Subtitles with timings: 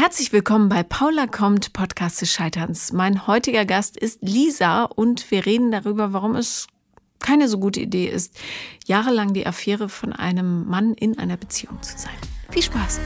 [0.00, 2.92] Herzlich willkommen bei Paula kommt, Podcast des Scheiterns.
[2.92, 6.68] Mein heutiger Gast ist Lisa und wir reden darüber, warum es
[7.18, 8.38] keine so gute Idee ist,
[8.86, 12.14] jahrelang die Affäre von einem Mann in einer Beziehung zu sein.
[12.48, 13.00] Viel Spaß!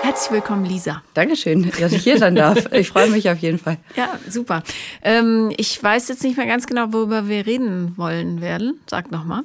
[0.00, 1.02] Herzlich willkommen, Lisa.
[1.12, 2.58] Dankeschön, dass ich hier sein darf.
[2.72, 3.76] Ich freue mich auf jeden Fall.
[3.96, 4.62] Ja, super.
[5.02, 8.80] Ähm, ich weiß jetzt nicht mehr ganz genau, worüber wir reden wollen werden.
[8.88, 9.42] Sag nochmal.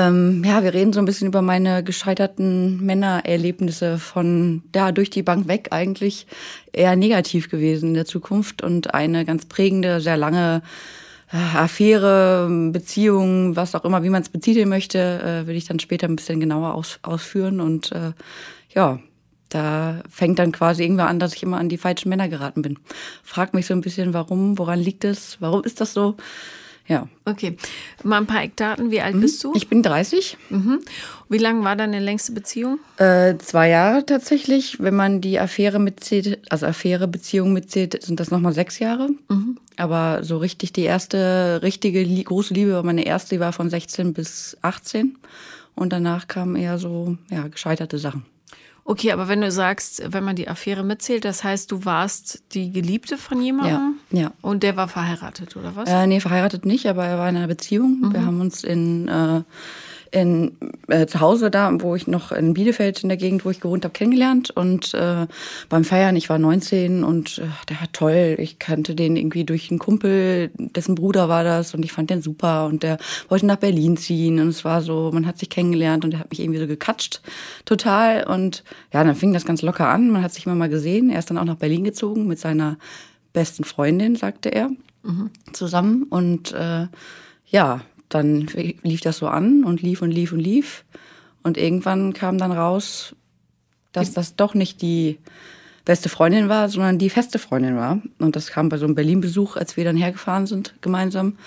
[0.00, 5.22] Ähm, ja, wir reden so ein bisschen über meine gescheiterten Männererlebnisse von da durch die
[5.22, 6.26] Bank weg eigentlich
[6.72, 10.62] eher negativ gewesen in der Zukunft und eine ganz prägende, sehr lange
[11.30, 15.80] äh, Affäre, Beziehung, was auch immer, wie man es betiteln möchte, äh, will ich dann
[15.80, 18.12] später ein bisschen genauer aus, ausführen und äh,
[18.74, 19.00] ja,
[19.50, 22.78] da fängt dann quasi irgendwann an, dass ich immer an die falschen Männer geraten bin.
[23.22, 26.16] Frag mich so ein bisschen, warum, woran liegt es, warum ist das so?
[26.90, 27.06] Ja.
[27.24, 27.56] Okay.
[28.02, 28.90] Mal ein paar Eckdaten.
[28.90, 29.20] Wie alt mhm.
[29.20, 29.52] bist du?
[29.54, 30.36] Ich bin 30.
[30.50, 30.80] Mhm.
[31.28, 32.80] Wie lange war deine längste Beziehung?
[32.96, 34.80] Äh, zwei Jahre tatsächlich.
[34.80, 39.08] Wenn man die Affäre mitzählt, also Affäre, Beziehung mitzählt, sind das nochmal sechs Jahre.
[39.28, 39.58] Mhm.
[39.76, 44.12] Aber so richtig die erste richtige große Liebe war meine erste, die war von 16
[44.12, 45.16] bis 18.
[45.76, 48.26] Und danach kamen eher so ja, gescheiterte Sachen.
[48.90, 52.72] Okay, aber wenn du sagst, wenn man die Affäre mitzählt, das heißt, du warst die
[52.72, 54.00] Geliebte von jemandem?
[54.10, 54.20] Ja.
[54.22, 54.32] ja.
[54.40, 55.88] Und der war verheiratet, oder was?
[55.88, 58.00] Äh, nee, verheiratet nicht, aber er war in einer Beziehung.
[58.00, 58.12] Mhm.
[58.12, 59.42] Wir haben uns in äh,
[60.12, 60.56] in,
[60.88, 63.84] äh, zu Hause da, wo ich noch in Bielefeld in der Gegend, wo ich gewohnt
[63.84, 64.50] habe, kennengelernt.
[64.50, 65.26] Und äh,
[65.68, 68.36] beim Feiern, ich war 19 und äh, der war toll.
[68.38, 72.22] Ich kannte den irgendwie durch einen Kumpel, dessen Bruder war das und ich fand den
[72.22, 72.66] super.
[72.66, 76.12] Und der wollte nach Berlin ziehen und es war so, man hat sich kennengelernt und
[76.14, 77.20] er hat mich irgendwie so gekatscht,
[77.64, 78.24] total.
[78.26, 80.10] Und ja, dann fing das ganz locker an.
[80.10, 81.10] Man hat sich immer mal gesehen.
[81.10, 82.78] Er ist dann auch nach Berlin gezogen mit seiner
[83.32, 84.70] besten Freundin, sagte er,
[85.04, 85.30] mhm.
[85.52, 86.04] zusammen.
[86.04, 86.88] Und äh,
[87.46, 88.46] ja, dann
[88.82, 90.84] lief das so an und lief und lief und lief.
[91.42, 93.14] Und irgendwann kam dann raus,
[93.92, 95.18] dass das doch nicht die
[95.84, 98.02] beste Freundin war, sondern die feste Freundin war.
[98.18, 101.38] Und das kam bei so einem Berlin-Besuch, als wir dann hergefahren sind gemeinsam,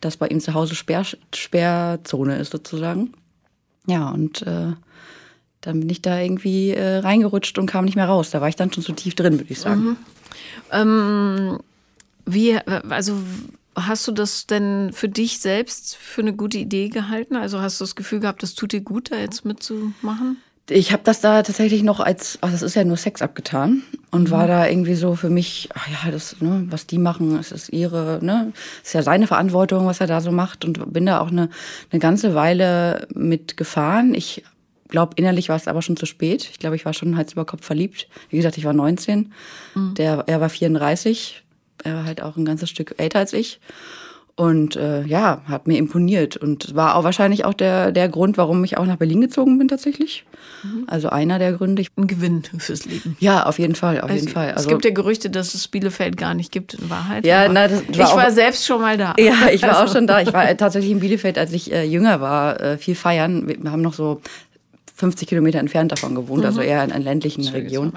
[0.00, 3.14] dass bei ihm zu Hause Sperr, Sperrzone ist sozusagen.
[3.86, 4.72] Ja, und äh,
[5.60, 8.30] dann bin ich da irgendwie äh, reingerutscht und kam nicht mehr raus.
[8.30, 9.82] Da war ich dann schon zu tief drin, würde ich sagen.
[9.82, 9.96] Mhm.
[10.72, 11.58] Ähm,
[12.26, 13.14] wie, also
[13.86, 17.36] Hast du das denn für dich selbst für eine gute Idee gehalten?
[17.36, 20.38] Also hast du das Gefühl gehabt, das tut dir gut, da jetzt mitzumachen?
[20.70, 24.28] Ich habe das da tatsächlich noch als, ach, das ist ja nur Sex abgetan und
[24.28, 24.30] mhm.
[24.30, 27.70] war da irgendwie so für mich, ach ja, das, ne, was die machen, es ist
[27.70, 28.52] ihre, ne,
[28.84, 31.48] ist ja seine Verantwortung, was er da so macht und bin da auch eine,
[31.90, 34.14] eine ganze Weile mit gefahren.
[34.14, 34.44] Ich
[34.88, 36.48] glaube, innerlich war es aber schon zu spät.
[36.50, 38.06] Ich glaube, ich war schon Hals über Kopf verliebt.
[38.28, 39.32] Wie gesagt, ich war 19,
[39.74, 39.94] mhm.
[39.94, 41.44] der, er war 34
[41.84, 43.60] er war halt auch ein ganzes Stück älter als ich.
[44.38, 48.62] Und äh, ja, hat mir imponiert und war auch wahrscheinlich auch der, der Grund, warum
[48.62, 50.24] ich auch nach Berlin gezogen bin tatsächlich.
[50.62, 50.84] Mhm.
[50.86, 51.84] Also einer der Gründe.
[51.96, 53.16] Ein Gewinn fürs Leben.
[53.18, 54.52] Ja, auf jeden Fall, auf also, jeden Fall.
[54.52, 57.26] Also, es gibt ja Gerüchte, dass es Bielefeld gar nicht gibt in Wahrheit.
[57.26, 59.16] Ja, na, das war ich war selbst schon mal da.
[59.18, 59.82] Ja, ich war also.
[59.82, 60.20] auch schon da.
[60.20, 63.48] Ich war tatsächlich in Bielefeld, als ich äh, jünger war, äh, viel feiern.
[63.48, 64.20] Wir haben noch so
[64.94, 66.60] 50 Kilometer entfernt davon gewohnt, also mhm.
[66.60, 67.92] also eher in einer ländlichen Region.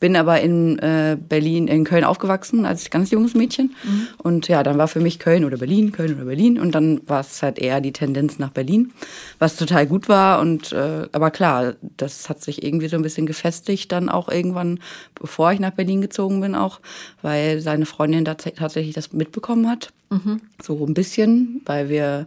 [0.00, 3.74] Bin aber in äh, Berlin, in Köln aufgewachsen als ganz junges Mädchen.
[3.84, 4.08] Mhm.
[4.18, 6.58] Und ja, dann war für mich Köln oder Berlin, Köln oder Berlin.
[6.58, 8.92] Und dann war es halt eher die Tendenz nach Berlin,
[9.38, 10.40] was total gut war.
[10.40, 14.80] Und äh, aber klar, das hat sich irgendwie so ein bisschen gefestigt dann auch irgendwann,
[15.14, 16.80] bevor ich nach Berlin gezogen bin, auch,
[17.22, 19.92] weil seine Freundin da tatsächlich das mitbekommen hat.
[20.10, 20.40] Mhm.
[20.60, 22.26] So ein bisschen, weil wir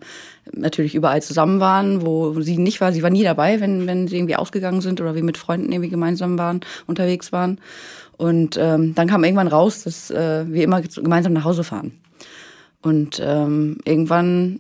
[0.52, 2.92] natürlich überall zusammen waren, wo sie nicht war.
[2.92, 5.90] Sie war nie dabei, wenn, wenn sie irgendwie ausgegangen sind oder wir mit Freunden irgendwie
[5.90, 7.60] gemeinsam waren, unterwegs waren.
[8.18, 11.94] Und ähm, dann kam irgendwann raus, dass äh, wir immer gemeinsam nach Hause fahren.
[12.82, 14.60] Und ähm, irgendwann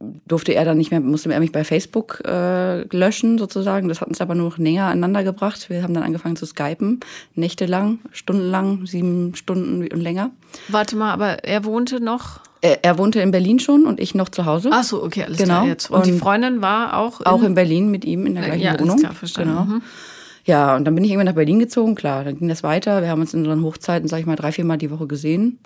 [0.00, 3.88] durfte er dann nicht mehr, musste er mich bei Facebook äh, löschen sozusagen.
[3.88, 5.68] Das hat uns aber nur noch näher aneinander gebracht.
[5.70, 7.00] Wir haben dann angefangen zu skypen,
[7.34, 10.30] nächtelang, stundenlang, sieben Stunden und länger.
[10.68, 12.40] Warte mal, aber er wohnte noch?
[12.60, 14.70] Er, er wohnte in Berlin schon und ich noch zu Hause.
[14.72, 15.60] Ach so, okay, alles genau.
[15.60, 15.90] klar jetzt.
[15.90, 18.62] Und, und, die Freundin war auch in auch in Berlin mit ihm in der gleichen
[18.62, 18.90] ja, Wohnung.
[18.90, 19.50] Alles klar, verstanden.
[19.52, 19.64] Genau.
[19.64, 19.82] Mhm.
[20.44, 23.02] Ja, und dann bin ich irgendwann nach Berlin gezogen, klar, dann ging das weiter.
[23.02, 25.58] Wir haben uns in unseren Hochzeiten, sag ich mal, drei, vier Mal die Woche gesehen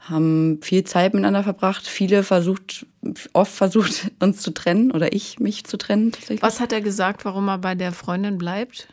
[0.00, 2.86] haben viel Zeit miteinander verbracht, viele versucht,
[3.32, 6.12] oft versucht, uns zu trennen oder ich mich zu trennen.
[6.40, 8.88] Was hat er gesagt, warum er bei der Freundin bleibt?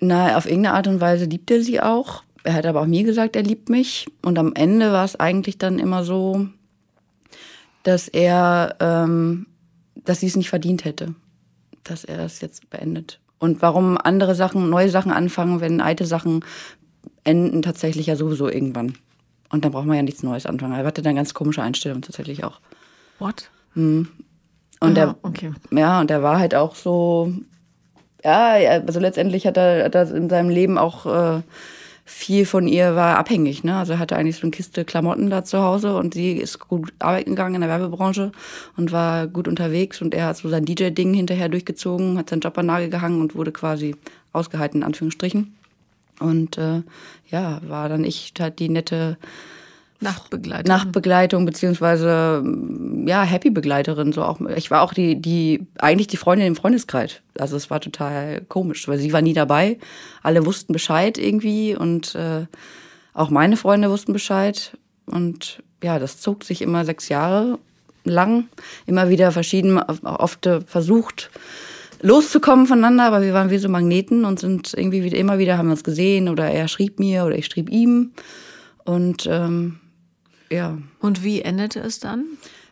[0.00, 2.24] Na, auf irgendeine Art und Weise liebt er sie auch.
[2.42, 4.06] Er hat aber auch mir gesagt, er liebt mich.
[4.22, 6.46] Und am Ende war es eigentlich dann immer so,
[7.84, 9.46] dass er, ähm,
[9.94, 11.14] dass sie es nicht verdient hätte,
[11.84, 13.20] dass er das jetzt beendet.
[13.38, 16.44] Und warum andere Sachen, neue Sachen anfangen, wenn alte Sachen
[17.24, 18.94] enden tatsächlich ja sowieso irgendwann.
[19.54, 20.74] Und dann braucht man ja nichts Neues anfangen.
[20.74, 22.58] Er hatte dann ganz komische Einstellungen tatsächlich auch.
[23.20, 23.50] What?
[23.74, 24.08] Hm.
[24.80, 25.52] Und der, okay.
[25.70, 27.32] ja, und der war halt auch so,
[28.24, 28.54] ja,
[28.84, 31.42] also letztendlich hat er, hat er in seinem Leben auch äh,
[32.04, 33.62] viel von ihr war abhängig.
[33.62, 33.76] Ne?
[33.76, 36.92] Also er hatte eigentlich so eine Kiste Klamotten da zu Hause und sie ist gut
[36.98, 38.32] arbeiten gegangen in der Werbebranche
[38.76, 42.58] und war gut unterwegs und er hat so sein DJ-Ding hinterher durchgezogen, hat seinen Job
[42.58, 43.94] an Nagel gehangen und wurde quasi
[44.32, 45.54] ausgehalten, in Anführungsstrichen.
[46.20, 46.82] Und äh,
[47.30, 49.18] ja, war dann ich halt die nette
[50.00, 50.68] Nachtbegleitung.
[50.68, 52.44] Nachtbegleitung, beziehungsweise
[53.06, 54.12] ja, Happy-Begleiterin.
[54.12, 57.20] So auch, ich war auch die, die, eigentlich die Freundin im Freundeskreis.
[57.38, 59.78] Also es war total komisch, weil sie war nie dabei.
[60.22, 62.46] Alle wussten Bescheid irgendwie und äh,
[63.14, 64.76] auch meine Freunde wussten Bescheid.
[65.06, 67.58] Und ja, das zog sich immer sechs Jahre
[68.04, 68.48] lang.
[68.86, 71.30] Immer wieder verschieden, oft versucht,
[72.04, 75.68] loszukommen voneinander, aber wir waren wie so Magneten und sind irgendwie wieder, immer wieder haben
[75.68, 78.12] wir uns gesehen oder er schrieb mir oder ich schrieb ihm.
[78.84, 79.80] Und ähm,
[80.50, 80.76] ja.
[81.00, 82.26] Und wie endete es dann?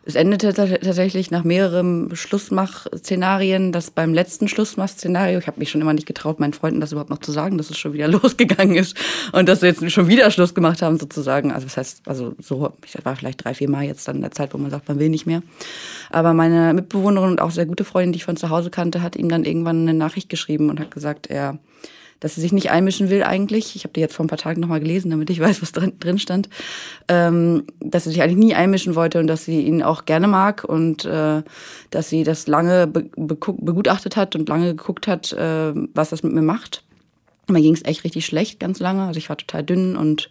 [0.05, 5.93] Es endete tatsächlich nach mehreren Schlussmach-Szenarien, dass beim letzten Schlussmach-Szenario, ich habe mich schon immer
[5.93, 8.97] nicht getraut, meinen Freunden das überhaupt noch zu sagen, dass es schon wieder losgegangen ist
[9.31, 11.53] und dass wir jetzt schon wieder Schluss gemacht haben sozusagen.
[11.53, 14.31] Also das heißt, also so, ich war vielleicht drei, vier Mal jetzt dann in der
[14.31, 15.41] Zeit, wo man sagt, man will nicht mehr.
[16.09, 19.15] Aber meine Mitbewohnerin und auch sehr gute Freundin, die ich von zu Hause kannte, hat
[19.15, 21.59] ihm dann irgendwann eine Nachricht geschrieben und hat gesagt, er
[22.23, 23.75] dass sie sich nicht einmischen will eigentlich.
[23.75, 25.93] Ich habe die jetzt vor ein paar Tagen nochmal gelesen, damit ich weiß, was drin,
[25.99, 26.47] drin stand.
[27.09, 30.63] Ähm, dass sie sich eigentlich nie einmischen wollte und dass sie ihn auch gerne mag
[30.63, 31.43] und äh,
[31.89, 36.31] dass sie das lange be begutachtet hat und lange geguckt hat, äh, was das mit
[36.31, 36.83] mir macht.
[37.49, 39.03] Mir ging es echt richtig schlecht, ganz lange.
[39.03, 40.29] Also ich war total dünn und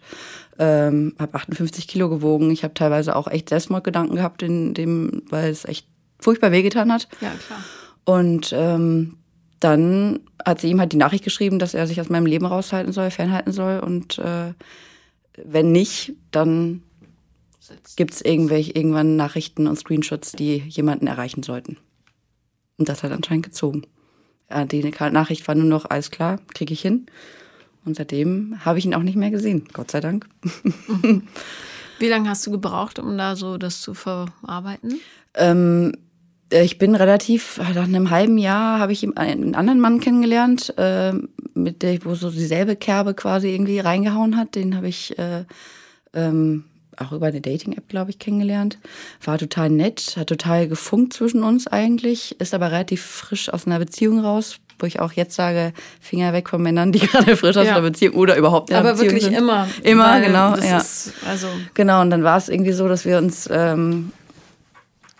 [0.57, 2.49] ähm, habe 58 Kilo gewogen.
[2.49, 5.85] Ich habe teilweise auch echt Selbstmordgedanken gehabt, in dem, weil es echt
[6.19, 7.07] furchtbar wehgetan hat.
[7.21, 7.59] Ja, klar.
[8.05, 9.17] Und ähm,
[9.63, 12.91] dann hat sie ihm halt die Nachricht geschrieben, dass er sich aus meinem Leben raushalten
[12.91, 13.79] soll, fernhalten soll.
[13.79, 14.53] Und äh,
[15.43, 16.83] wenn nicht, dann
[17.95, 21.77] gibt es irgendwelche irgendwann Nachrichten und Screenshots, die jemanden erreichen sollten.
[22.77, 23.83] Und das hat anscheinend gezogen.
[24.49, 27.05] Ja, die Nachricht war nur noch, alles klar, kriege ich hin.
[27.85, 30.27] Und seitdem habe ich ihn auch nicht mehr gesehen, Gott sei Dank.
[31.99, 34.99] Wie lange hast du gebraucht, um da so das zu verarbeiten?
[35.35, 35.97] Ähm, äh,
[36.61, 41.13] ich bin relativ, nach einem halben Jahr habe ich einen anderen Mann kennengelernt, äh,
[41.53, 44.55] mit der, wo so dieselbe Kerbe quasi irgendwie reingehauen hat.
[44.55, 45.45] Den habe ich äh,
[46.13, 46.65] ähm,
[46.97, 48.77] auch über eine Dating-App, glaube ich, kennengelernt.
[49.23, 53.79] War total nett, hat total gefunkt zwischen uns eigentlich, ist aber relativ frisch aus einer
[53.79, 57.65] Beziehung raus, wo ich auch jetzt sage, Finger weg von Männern, die gerade frisch aus
[57.65, 57.73] ja.
[57.73, 59.35] einer Beziehung oder überhaupt in einer aber Beziehung sind.
[59.35, 60.19] Aber wirklich immer.
[60.19, 60.55] Immer, genau.
[60.57, 60.77] ja.
[60.77, 64.11] Ist, also genau, und dann war es irgendwie so, dass wir uns ähm,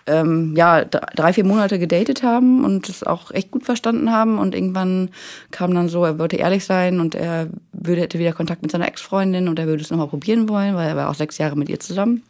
[0.06, 4.38] ähm, ja, drei, vier Monate gedatet haben und es auch echt gut verstanden haben.
[4.40, 5.10] Und irgendwann
[5.52, 8.88] kam dann so, er wollte ehrlich sein und er würde, hätte wieder Kontakt mit seiner
[8.88, 11.70] Ex-Freundin und er würde es nochmal probieren wollen, weil er war auch sechs Jahre mit
[11.70, 12.24] ihr zusammen.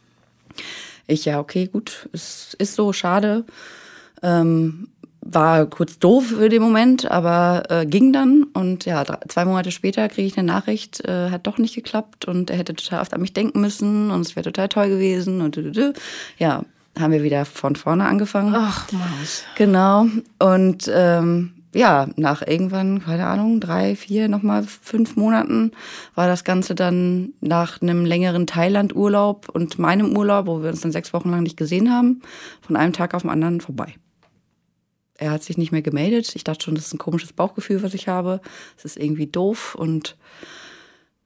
[1.06, 3.44] Ich, ja, okay, gut, es ist so, schade.
[4.22, 4.88] Ähm,
[5.24, 8.44] war kurz doof für den Moment, aber äh, ging dann.
[8.52, 12.26] Und ja, drei, zwei Monate später kriege ich eine Nachricht, äh, hat doch nicht geklappt
[12.26, 15.40] und er hätte total oft an mich denken müssen und es wäre total toll gewesen
[15.40, 15.58] und
[16.38, 16.64] ja,
[16.98, 18.54] haben wir wieder von vorne angefangen.
[18.56, 19.44] Ach, Maus.
[19.56, 20.06] Genau.
[20.38, 25.72] Und ähm, ja, nach irgendwann, keine Ahnung, drei, vier, nochmal fünf Monaten
[26.14, 30.92] war das Ganze dann nach einem längeren Thailand-Urlaub und meinem Urlaub, wo wir uns dann
[30.92, 32.22] sechs Wochen lang nicht gesehen haben,
[32.60, 33.94] von einem Tag auf den anderen vorbei.
[35.18, 36.34] Er hat sich nicht mehr gemeldet.
[36.34, 38.40] Ich dachte schon, das ist ein komisches Bauchgefühl, was ich habe.
[38.76, 40.16] Es ist irgendwie doof und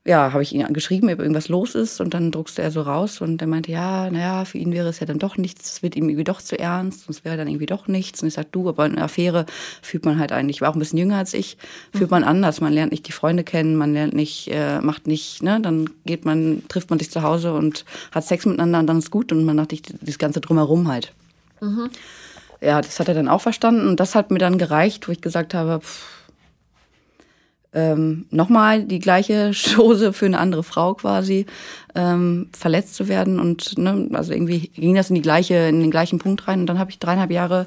[0.09, 3.21] ja, habe ich ihn geschrieben, ob irgendwas los ist und dann druckste er so raus
[3.21, 5.97] und er meinte, ja, naja, für ihn wäre es ja dann doch nichts, es wird
[5.97, 8.23] ihm irgendwie doch zu ernst und es wäre dann irgendwie doch nichts.
[8.23, 9.45] Und ich sage, du, aber eine Affäre
[9.83, 11.59] fühlt man halt eigentlich, war auch ein bisschen jünger als ich,
[11.95, 12.63] fühlt man anders.
[12.63, 16.25] Man lernt nicht die Freunde kennen, man lernt nicht, äh, macht nicht, ne, dann geht
[16.25, 19.45] man, trifft man sich zu Hause und hat Sex miteinander und dann ist gut und
[19.45, 21.13] man macht nicht das Ganze drumherum halt.
[21.61, 21.91] Mhm.
[22.63, 25.21] Ja, das hat er dann auch verstanden und das hat mir dann gereicht, wo ich
[25.21, 26.18] gesagt habe, pff,
[27.73, 31.47] ähm, nochmal die gleiche Chose für eine andere Frau quasi
[31.95, 35.91] ähm, verletzt zu werden und ne, also irgendwie ging das in die gleiche in den
[35.91, 37.67] gleichen Punkt rein und dann habe ich dreieinhalb Jahre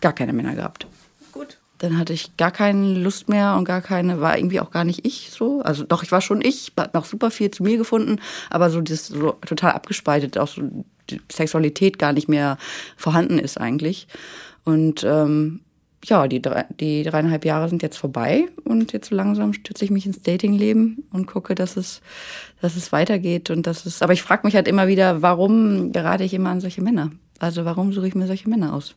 [0.00, 0.86] gar keine Männer gehabt.
[1.32, 1.58] Gut.
[1.78, 5.04] Dann hatte ich gar keine Lust mehr und gar keine war irgendwie auch gar nicht
[5.04, 8.20] ich so also doch ich war schon ich hat noch super viel zu mir gefunden
[8.48, 10.62] aber so das so total abgespaltet auch so
[11.10, 12.56] die Sexualität gar nicht mehr
[12.96, 14.08] vorhanden ist eigentlich
[14.64, 15.60] und ähm,
[16.08, 19.90] ja, die, drei, die dreieinhalb Jahre sind jetzt vorbei und jetzt so langsam stütze ich
[19.90, 22.00] mich ins Datingleben und gucke, dass es,
[22.60, 24.02] dass es weitergeht und dass es.
[24.02, 27.10] Aber ich frage mich halt immer wieder, warum gerate ich immer an solche Männer?
[27.38, 28.94] Also warum suche ich mir solche Männer aus?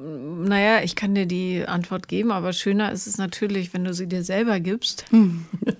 [0.00, 4.06] Naja, ich kann dir die Antwort geben, aber schöner ist es natürlich, wenn du sie
[4.06, 5.04] dir selber gibst.
[5.10, 5.44] Hm.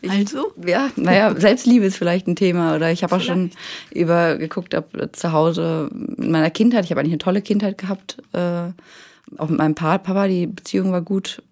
[0.00, 0.52] Ich, also?
[0.66, 2.74] Ja, naja, Selbstliebe ist vielleicht ein Thema.
[2.74, 3.52] Oder ich habe auch schon
[3.92, 8.20] über geguckt, ob zu Hause in meiner Kindheit, ich habe eigentlich eine tolle Kindheit gehabt,
[8.32, 8.70] äh,
[9.38, 11.42] auch mit meinem Papa, die Beziehung war gut.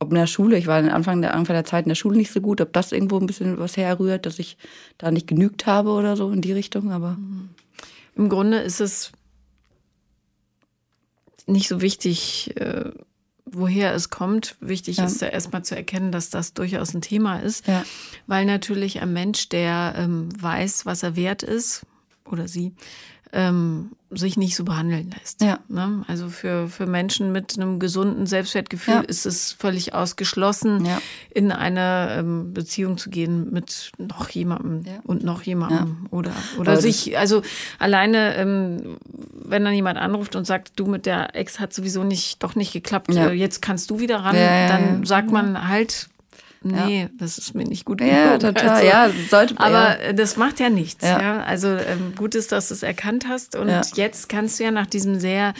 [0.00, 2.30] Ob in der Schule, ich war Anfang der, Anfang der Zeit in der Schule nicht
[2.30, 4.56] so gut, ob das irgendwo ein bisschen was herrührt, dass ich
[4.96, 7.18] da nicht genügt habe oder so in die Richtung, aber.
[8.14, 9.12] Im Grunde ist es
[11.46, 12.90] nicht so wichtig, äh,
[13.44, 14.56] woher es kommt.
[14.60, 15.06] Wichtig ja.
[15.06, 17.84] ist ja erstmal zu erkennen, dass das durchaus ein Thema ist, ja.
[18.26, 21.86] weil natürlich ein Mensch, der ähm, weiß, was er wert ist,
[22.24, 22.74] oder sie,
[23.32, 25.42] ähm, sich nicht so behandeln lässt.
[25.42, 25.58] Ja.
[25.68, 26.02] Ne?
[26.08, 29.00] Also für, für Menschen mit einem gesunden Selbstwertgefühl ja.
[29.00, 31.00] ist es völlig ausgeschlossen, ja.
[31.30, 36.06] in eine ähm, Beziehung zu gehen mit noch jemandem und noch jemandem.
[36.10, 37.42] Oder, oder sich, also
[37.78, 38.96] alleine, ähm,
[39.32, 42.72] wenn dann jemand anruft und sagt, du mit der Ex hat sowieso nicht, doch nicht
[42.72, 46.08] geklappt, äh, jetzt kannst du wieder ran, dann sagt man halt,
[46.62, 47.08] nee, ja.
[47.18, 48.12] das ist mir nicht gut genug.
[48.12, 50.12] Ja, total, also, ja, sollte Aber ja.
[50.12, 51.04] das macht ja nichts.
[51.04, 51.20] Ja.
[51.20, 51.42] ja?
[51.42, 54.86] Also ähm, gut ist, dass du es erkannt hast und jetzt kannst du ja nach
[54.86, 55.54] diesem sehr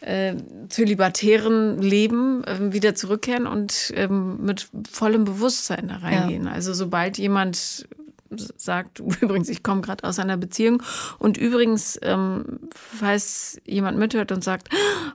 [0.00, 0.34] äh,
[0.68, 6.48] zölibatären Leben äh, wieder zurückkehren und ähm, mit vollem Bewusstsein da reingehen.
[6.48, 7.86] Also sobald jemand
[8.30, 10.82] sagt, übrigens, ich komme gerade aus einer Beziehung.
[11.18, 14.68] Und übrigens, ähm, falls jemand mithört und sagt,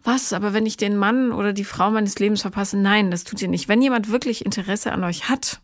[0.04, 3.42] was, aber wenn ich den Mann oder die Frau meines Lebens verpasse, nein, das tut
[3.42, 3.68] ihr nicht.
[3.68, 5.62] Wenn jemand wirklich Interesse an euch hat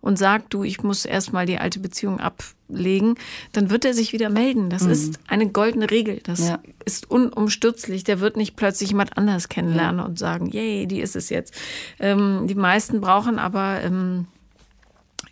[0.00, 3.16] und sagt, du, ich muss erstmal die alte Beziehung ablegen,
[3.52, 4.70] dann wird er sich wieder melden.
[4.70, 4.90] Das mhm.
[4.90, 6.20] ist eine goldene Regel.
[6.22, 6.60] Das ja.
[6.84, 8.04] ist unumstürzlich.
[8.04, 10.04] Der wird nicht plötzlich jemand anders kennenlernen ja.
[10.04, 11.54] und sagen, yay, die ist es jetzt.
[11.98, 14.28] Ähm, die meisten brauchen aber ähm,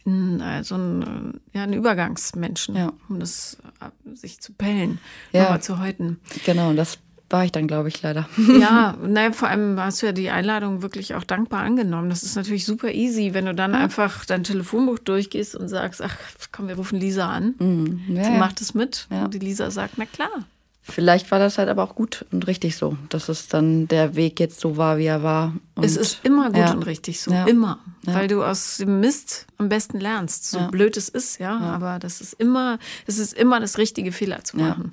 [0.04, 2.92] in, äh, so einen, ja, einen Übergangsmenschen, ja.
[3.08, 4.98] um das äh, sich zu pellen,
[5.32, 5.42] ja.
[5.42, 6.20] nochmal zu häuten.
[6.44, 6.98] Genau, das
[7.30, 8.28] war ich dann, glaube ich, leider.
[8.60, 12.10] Ja, naja, vor allem hast du ja die Einladung wirklich auch dankbar angenommen.
[12.10, 13.80] Das ist natürlich super easy, wenn du dann ja.
[13.80, 16.16] einfach dein Telefonbuch durchgehst und sagst, ach
[16.52, 17.54] komm, wir rufen Lisa an.
[17.58, 18.16] Mhm.
[18.16, 19.08] Ja, Sie macht es mit.
[19.10, 20.44] Und die Lisa sagt, na klar.
[20.86, 24.38] Vielleicht war das halt aber auch gut und richtig so, dass es dann der Weg
[24.38, 25.54] jetzt so war, wie er war.
[25.74, 26.72] Und es ist immer gut ja.
[26.72, 27.46] und richtig so, ja.
[27.46, 27.78] immer.
[28.06, 28.14] Ja.
[28.14, 32.20] Weil du aus dem Mist am besten lernst, so blöd es ist, ja, aber das
[32.20, 34.92] ist immer, es ist immer das richtige Fehler zu machen.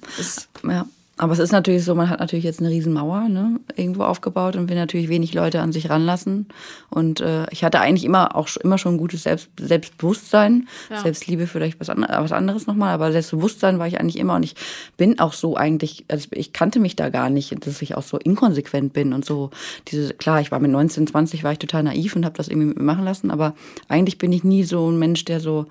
[0.63, 0.86] Ja.
[1.22, 4.70] Aber es ist natürlich so, man hat natürlich jetzt eine Riesenmauer ne, irgendwo aufgebaut und
[4.70, 6.48] will natürlich wenig Leute an sich ranlassen.
[6.90, 10.68] Und äh, ich hatte eigentlich immer auch immer schon ein gutes Selbst, Selbstbewusstsein.
[10.90, 11.00] Ja.
[11.00, 14.56] Selbstliebe vielleicht was, an, was anderes nochmal, aber Selbstbewusstsein war ich eigentlich immer und ich
[14.98, 18.18] bin auch so eigentlich, also ich kannte mich da gar nicht, dass ich auch so
[18.18, 19.51] inkonsequent bin und so
[19.90, 22.70] diese, klar, ich war mit 19, 20 war ich total naiv und habe das irgendwie
[22.70, 23.54] mit mir machen lassen, aber
[23.88, 25.68] eigentlich bin ich nie so ein Mensch, der so,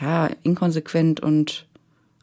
[0.00, 1.66] ja, inkonsequent und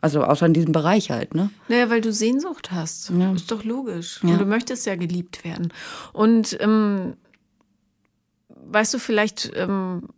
[0.01, 1.49] also außer in diesem Bereich halt, ne?
[1.67, 3.09] Naja, weil du Sehnsucht hast.
[3.09, 3.33] Ja.
[3.33, 4.21] Ist doch logisch.
[4.23, 4.31] Ja.
[4.31, 5.73] Und du möchtest ja geliebt werden.
[6.13, 7.15] Und ähm,
[8.47, 10.09] weißt du, vielleicht ähm,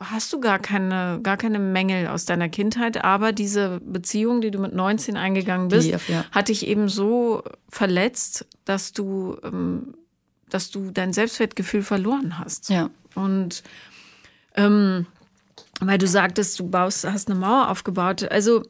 [0.00, 4.58] hast du gar keine, gar keine Mängel aus deiner Kindheit, aber diese Beziehung, die du
[4.58, 6.24] mit 19 eingegangen bist, die, ja.
[6.30, 9.94] hat dich eben so verletzt, dass du, ähm,
[10.48, 12.70] dass du dein Selbstwertgefühl verloren hast.
[12.70, 12.90] Ja.
[13.14, 13.64] Und
[14.54, 15.06] ähm,
[15.80, 18.30] weil du sagtest, du baust, hast eine Mauer aufgebaut.
[18.30, 18.62] Also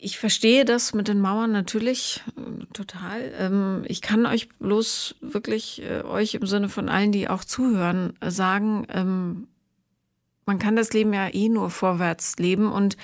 [0.00, 3.32] ich verstehe das mit den Mauern natürlich äh, total.
[3.38, 8.14] Ähm, ich kann euch bloß wirklich, äh, euch im Sinne von allen, die auch zuhören,
[8.20, 9.48] äh, sagen, ähm,
[10.46, 12.96] man kann das Leben ja eh nur vorwärts leben und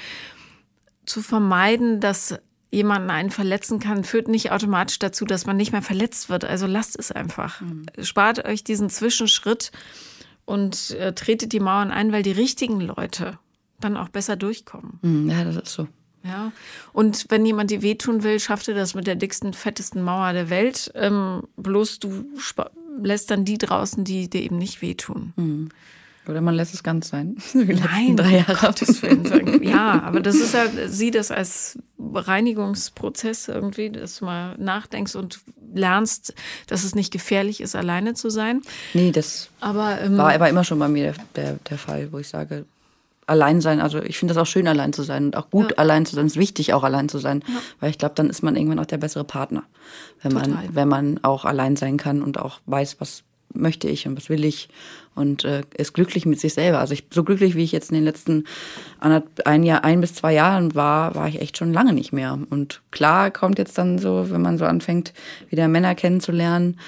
[1.05, 2.39] zu vermeiden, dass
[2.71, 6.45] jemanden einen verletzen kann, führt nicht automatisch dazu, dass man nicht mehr verletzt wird.
[6.45, 7.61] Also lasst es einfach.
[7.61, 7.87] Mhm.
[8.03, 9.71] Spart euch diesen Zwischenschritt
[10.45, 13.39] und äh, tretet die Mauern ein, weil die richtigen Leute
[13.79, 14.99] dann auch besser durchkommen.
[15.03, 15.87] Mhm, ja, das ist so.
[16.25, 16.53] Ja,
[16.93, 20.49] und wenn jemand dir wehtun will, schafft er das mit der dicksten, fettesten Mauer der
[20.49, 20.91] Welt.
[20.95, 22.25] Ähm, bloß du
[23.03, 25.33] lässt dann die draußen, die dir eben nicht wehtun.
[25.37, 25.69] Mhm.
[26.27, 27.37] Oder man lässt es ganz sein.
[27.53, 28.55] Nein, drei Jahre.
[28.55, 29.63] Gottes Willen.
[29.63, 35.41] Ja, aber das ist ja, sieh das als Reinigungsprozess irgendwie, dass du mal nachdenkst und
[35.75, 36.35] lernst,
[36.67, 38.63] dass es nicht gefährlich ist, alleine zu sein.
[38.95, 42.19] Nee, das aber, ähm, war aber immer schon bei mir der, der, der Fall, wo
[42.19, 42.65] ich sage,
[43.27, 43.81] allein sein.
[43.81, 45.79] Also ich finde das auch schön, allein zu sein und auch gut ja.
[45.79, 46.27] allein zu sein.
[46.27, 47.55] Es ist wichtig, auch allein zu sein, ja.
[47.81, 49.65] weil ich glaube, dann ist man irgendwann auch der bessere Partner,
[50.23, 54.17] wenn man, wenn man auch allein sein kann und auch weiß, was möchte ich und
[54.17, 54.69] was will ich
[55.15, 56.81] und äh, ist glücklich mit sich selber.
[56.81, 58.45] Also ich so glücklich, wie ich jetzt in den letzten
[59.45, 62.39] ein Jahr, ein bis zwei Jahren war, war ich echt schon lange nicht mehr.
[62.51, 65.13] Und klar kommt jetzt dann so, wenn man so anfängt,
[65.51, 66.81] wieder Männer kennenzulernen.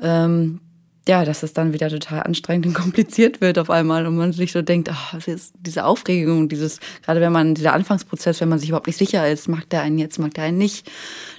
[0.00, 0.60] Ähm,
[1.10, 4.52] ja, dass es dann wieder total anstrengend und kompliziert wird auf einmal und man sich
[4.52, 8.60] so denkt, ach, was ist diese Aufregung, dieses, gerade wenn man, dieser Anfangsprozess, wenn man
[8.60, 10.88] sich überhaupt nicht sicher ist, mag der einen jetzt, mag der einen nicht,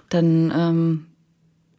[0.09, 1.05] dann, ähm,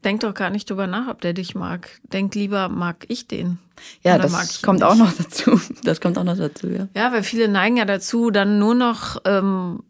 [0.04, 2.00] denk doch gar nicht drüber nach, ob der dich mag.
[2.12, 3.58] Denk lieber, mag ich den?
[4.02, 5.60] Ja, das kommt auch noch dazu.
[5.84, 6.88] Das kommt auch noch dazu, ja.
[6.96, 9.82] Ja, weil viele neigen ja dazu, dann nur noch ähm,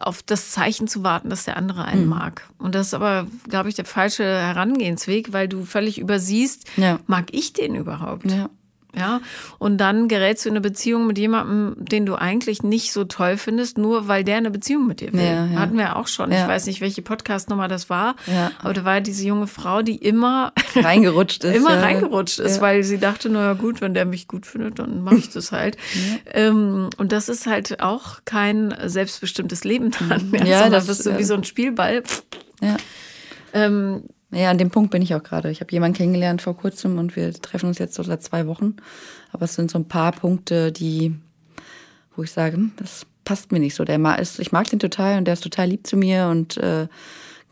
[0.00, 2.10] auf das Zeichen zu warten, dass der andere einen mhm.
[2.10, 2.48] mag.
[2.58, 6.98] Und das ist aber, glaube ich, der falsche Herangehensweg, weil du völlig übersiehst, ja.
[7.06, 8.30] mag ich den überhaupt?
[8.30, 8.50] Ja.
[8.96, 9.20] Ja,
[9.58, 13.36] und dann gerätst du in eine Beziehung mit jemandem, den du eigentlich nicht so toll
[13.36, 15.20] findest, nur weil der eine Beziehung mit dir will.
[15.20, 15.58] Ja, ja.
[15.60, 16.32] Hatten wir auch schon.
[16.32, 16.42] Ja.
[16.42, 18.50] Ich weiß nicht, welche Podcast-Nummer das war, ja.
[18.58, 21.56] aber da war diese junge Frau, die immer reingerutscht ist.
[21.56, 25.16] immer reingerutscht ist, weil sie dachte, naja gut, wenn der mich gut findet, dann mache
[25.16, 25.76] ich das halt.
[26.26, 30.32] Ähm, und das ist halt auch kein selbstbestimmtes Leben dann.
[30.50, 32.02] Ja, das ist so wie so ein Spielball.
[32.60, 32.76] Ja.
[33.52, 35.50] Ähm, ja, an dem Punkt bin ich auch gerade.
[35.50, 38.76] Ich habe jemanden kennengelernt vor kurzem und wir treffen uns jetzt so seit zwei Wochen.
[39.32, 41.14] Aber es sind so ein paar Punkte, die,
[42.14, 43.84] wo ich sage, das passt mir nicht so.
[43.84, 46.86] Der ist, ich mag den total und der ist total lieb zu mir und äh,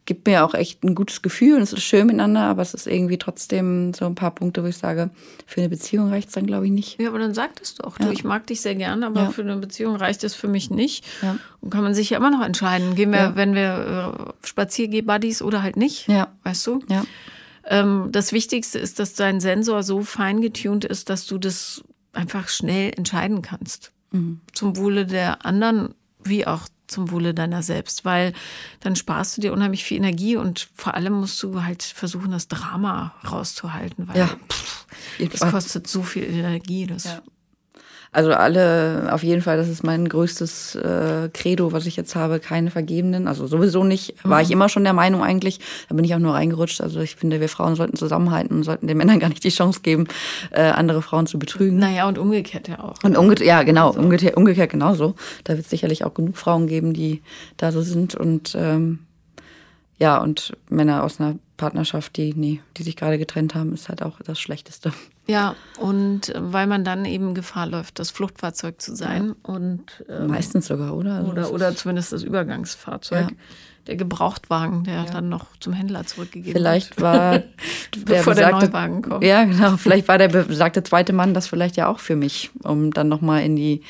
[0.09, 2.87] gibt mir auch echt ein gutes Gefühl und es ist schön miteinander, aber es ist
[2.87, 5.11] irgendwie trotzdem so ein paar Punkte, wo ich sage,
[5.45, 6.99] für eine Beziehung reicht es dann, glaube ich, nicht.
[6.99, 8.01] Ja, aber dann sag das doch.
[8.01, 8.07] Ja.
[8.07, 9.31] Du, ich mag dich sehr gerne, aber ja.
[9.31, 11.05] für eine Beziehung reicht es für mich nicht.
[11.21, 11.37] Ja.
[11.61, 12.95] Und kann man sich ja immer noch entscheiden.
[12.95, 16.09] Gehen wir, wenn wir äh, Spaziergeh-Buddies oder halt nicht.
[16.09, 16.29] Ja.
[16.43, 16.81] Weißt du?
[16.89, 17.05] Ja.
[17.67, 21.85] Ähm, das Wichtigste ist, dass dein Sensor so fein getunt ist, dass du das
[22.15, 23.93] einfach schnell entscheiden kannst.
[24.13, 24.41] Mhm.
[24.55, 28.33] Zum Wohle der anderen wie auch zum Wohle deiner selbst, weil
[28.81, 32.49] dann sparst du dir unheimlich viel Energie und vor allem musst du halt versuchen, das
[32.49, 34.87] Drama rauszuhalten, weil ja, pff,
[35.31, 36.87] das kostet so viel Energie.
[36.87, 37.23] Das ja.
[38.11, 42.41] Also alle, auf jeden Fall, das ist mein größtes äh, Credo, was ich jetzt habe,
[42.41, 43.29] keine Vergebenen.
[43.29, 44.55] Also sowieso nicht, war ich mhm.
[44.55, 45.61] immer schon der Meinung eigentlich.
[45.89, 46.81] Da bin ich auch nur reingerutscht.
[46.81, 49.81] Also ich finde, wir Frauen sollten zusammenhalten und sollten den Männern gar nicht die Chance
[49.83, 50.07] geben,
[50.51, 51.79] äh, andere Frauen zu betrügen.
[51.79, 52.95] Naja, und umgekehrt ja auch.
[53.05, 54.01] Und umgekehrt, ja, genau, also.
[54.01, 55.15] umgekehrt, umgekehrt genauso.
[55.45, 57.23] Da wird es sicherlich auch genug Frauen geben, die
[57.59, 58.15] da so sind.
[58.15, 59.01] Und ähm,
[59.99, 64.03] ja, und Männer aus einer Partnerschaft, die, nee, die sich gerade getrennt haben, ist halt
[64.03, 64.93] auch das Schlechteste.
[65.31, 69.29] Ja, und äh, weil man dann eben Gefahr läuft, das Fluchtfahrzeug zu sein.
[69.29, 69.55] Ja.
[69.55, 71.17] Und, ähm, Meistens sogar, oder?
[71.17, 73.31] Also oder, oder zumindest das Übergangsfahrzeug.
[73.31, 73.37] Ja.
[73.87, 75.05] Der Gebrauchtwagen, der ja.
[75.05, 77.07] dann noch zum Händler zurückgegeben vielleicht wird.
[77.07, 77.43] Vielleicht war
[78.05, 79.25] bevor der, besagte, der Neuwagen kommt.
[79.25, 79.77] Ja, genau.
[79.79, 83.45] Vielleicht war der besagte zweite Mann das vielleicht ja auch für mich, um dann nochmal
[83.45, 83.83] in die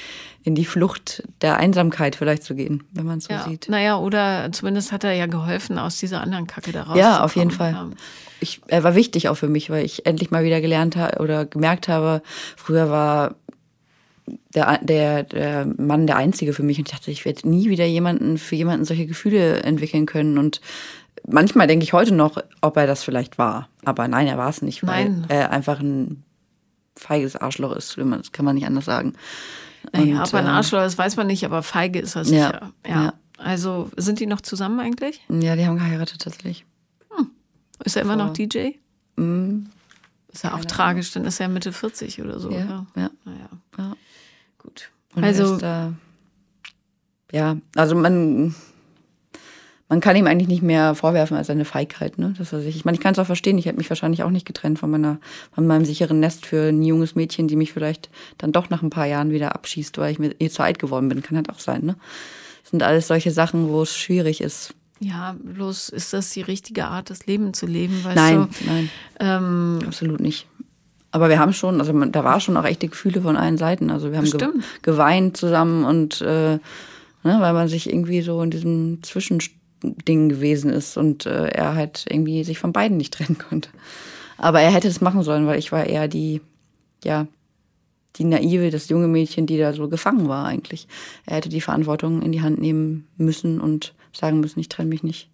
[0.49, 3.69] in die Flucht der Einsamkeit vielleicht zu gehen, wenn man es so ja, sieht.
[3.69, 7.05] Naja, oder zumindest hat er ja geholfen, aus dieser anderen Kacke da rauszukommen.
[7.05, 7.73] Ja, auf jeden Fall.
[7.73, 7.91] Ja.
[8.41, 11.45] Ich, er war wichtig auch für mich, weil ich endlich mal wieder gelernt habe oder
[11.45, 12.23] gemerkt habe,
[12.57, 13.35] früher war
[14.55, 17.85] der, der, der Mann der Einzige für mich und ich dachte, ich werde nie wieder
[17.85, 20.63] jemanden für jemanden solche Gefühle entwickeln können und
[21.27, 23.69] manchmal denke ich heute noch, ob er das vielleicht war.
[23.85, 25.27] Aber nein, er war es nicht, weil nein.
[25.29, 26.25] er einfach ein
[26.97, 29.13] feiges Arschloch ist, das kann man nicht anders sagen.
[29.93, 32.73] Naja, ob er ein äh, Arschloch ist, weiß man nicht, aber feige ist er sicher.
[32.87, 33.05] Ja, ja.
[33.05, 33.15] ja.
[33.39, 35.21] Also sind die noch zusammen eigentlich?
[35.29, 36.67] Ja, die haben geheiratet tatsächlich.
[37.17, 37.31] Hm.
[37.85, 38.71] Ist er immer noch DJ?
[39.17, 39.67] Mm.
[40.33, 42.51] Ist ja auch Keine tragisch, dann ist er Mitte 40 oder so.
[42.51, 42.87] Ja, ja.
[42.97, 43.11] ja.
[43.25, 43.49] Naja.
[43.79, 43.97] ja.
[44.59, 44.91] Gut.
[45.15, 45.93] Und also, da,
[47.33, 48.55] ja, also man
[49.89, 52.19] man kann ihm eigentlich nicht mehr vorwerfen als seine Feigheit.
[52.19, 52.35] Ne?
[52.37, 53.57] Das ich, ich meine, ich kann es auch verstehen.
[53.57, 55.19] Ich hätte mich wahrscheinlich auch nicht getrennt von, meiner,
[55.53, 58.91] von meinem sicheren Nest für ein junges Mädchen, die mich vielleicht dann doch nach ein
[58.91, 61.23] paar Jahren wieder abschießt, weil ich mir eh zu alt geworden bin.
[61.23, 61.85] Kann halt auch sein.
[61.85, 61.97] Ne?
[62.63, 64.75] Das sind alles solche Sachen, wo es schwierig ist.
[65.01, 68.05] Ja, bloß ist das die richtige Art, das Leben zu leben?
[68.05, 68.67] Weißt nein, du?
[68.67, 68.91] nein.
[69.21, 70.47] Ähm, Absolut nicht.
[71.13, 73.91] Aber wir haben schon, also da war schon auch echte Gefühle von allen Seiten.
[73.91, 74.49] Also wir haben ge
[74.83, 76.61] geweint zusammen und äh, ne,
[77.23, 82.07] weil man sich irgendwie so in diesem Zwischenstand Ding gewesen ist und äh, er halt
[82.09, 83.71] irgendwie sich von beiden nicht trennen konnte.
[84.37, 86.41] Aber er hätte es machen sollen, weil ich war eher die,
[87.05, 87.27] ja,
[88.17, 90.89] die naive, das junge Mädchen, die da so gefangen war eigentlich.
[91.27, 95.03] Er hätte die Verantwortung in die Hand nehmen müssen und sagen müssen, ich trenne mich
[95.03, 95.29] nicht.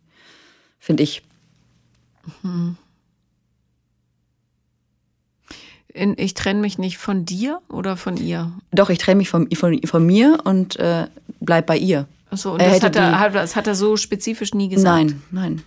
[0.79, 1.23] Finde ich.
[2.43, 2.77] Mhm.
[5.95, 8.53] In, ich trenne mich nicht von dir oder von ihr?
[8.73, 11.07] Doch, ich trenne mich von, von, von mir und äh,
[11.41, 12.09] bleib bei ihr.
[12.35, 14.97] Achso, und das hat, er, das hat er so spezifisch nie gesagt?
[14.97, 15.63] Nein, nein.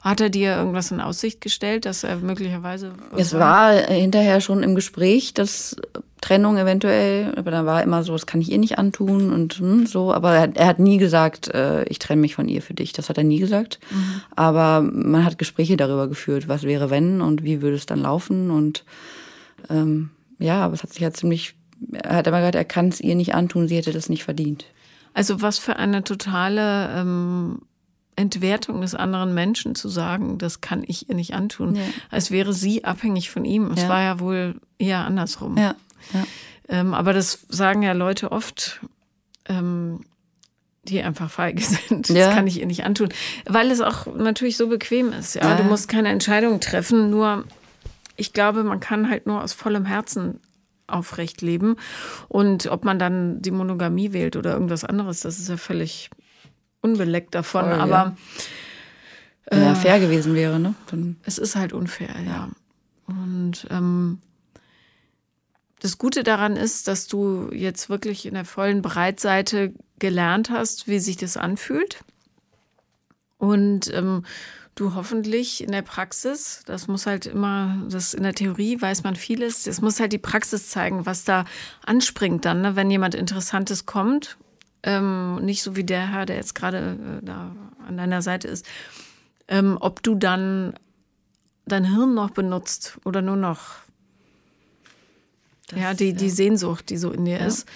[0.00, 2.92] Hat er dir irgendwas in Aussicht gestellt, dass er möglicherweise.
[3.16, 5.76] Es war hinterher schon im Gespräch, dass
[6.20, 9.86] Trennung eventuell, aber dann war immer so, das kann ich ihr nicht antun und hm,
[9.86, 10.12] so.
[10.12, 12.92] Aber er, er, hat nie gesagt, äh, ich trenne mich von ihr für dich.
[12.92, 13.78] Das hat er nie gesagt.
[13.90, 14.22] Mhm.
[14.34, 18.50] Aber man hat Gespräche darüber geführt, was wäre wenn und wie würde es dann laufen.
[18.50, 18.84] Und
[19.68, 21.54] ähm, ja, aber es hat sich ja ziemlich.
[21.92, 24.64] Er hat immer gesagt, er kann es ihr nicht antun, sie hätte das nicht verdient.
[25.14, 27.62] Also was für eine totale ähm,
[28.16, 31.82] Entwertung des anderen Menschen zu sagen, das kann ich ihr nicht antun, ja.
[32.10, 33.70] als wäre sie abhängig von ihm.
[33.72, 33.88] Es ja.
[33.88, 35.56] war ja wohl eher andersrum.
[35.56, 35.74] Ja.
[36.68, 38.80] Ähm, aber das sagen ja Leute oft,
[39.46, 40.00] ähm,
[40.84, 42.10] die einfach feige sind.
[42.10, 43.08] Das kann ich ihr nicht antun.
[43.46, 45.34] Weil es auch natürlich so bequem ist.
[45.34, 45.56] Ja.
[45.56, 47.10] du musst keine Entscheidung treffen.
[47.10, 47.44] Nur,
[48.16, 50.40] ich glaube, man kann halt nur aus vollem Herzen
[50.92, 51.76] aufrecht leben.
[52.28, 56.10] Und ob man dann die Monogamie wählt oder irgendwas anderes, das ist ja völlig
[56.80, 57.64] unbeleckt davon.
[57.64, 58.16] Voll, Aber ja.
[59.50, 60.74] Wenn er äh, fair gewesen wäre, ne?
[60.86, 62.30] Dann es ist halt unfair, ja.
[62.30, 62.48] ja.
[63.06, 64.18] Und ähm,
[65.80, 71.00] das Gute daran ist, dass du jetzt wirklich in der vollen Breitseite gelernt hast, wie
[71.00, 72.04] sich das anfühlt.
[73.38, 74.24] Und ähm,
[74.74, 79.16] du hoffentlich in der Praxis, das muss halt immer, das in der Theorie weiß man
[79.16, 81.44] vieles, das muss halt die Praxis zeigen, was da
[81.84, 82.76] anspringt dann, ne?
[82.76, 84.38] wenn jemand Interessantes kommt.
[84.82, 87.54] Ähm, nicht so wie der Herr, der jetzt gerade äh, da
[87.86, 88.64] an deiner Seite ist.
[89.46, 90.72] Ähm, ob du dann
[91.66, 93.76] dein Hirn noch benutzt oder nur noch
[95.68, 97.46] das, ja, die, die Sehnsucht, die so in dir ja.
[97.46, 97.68] ist.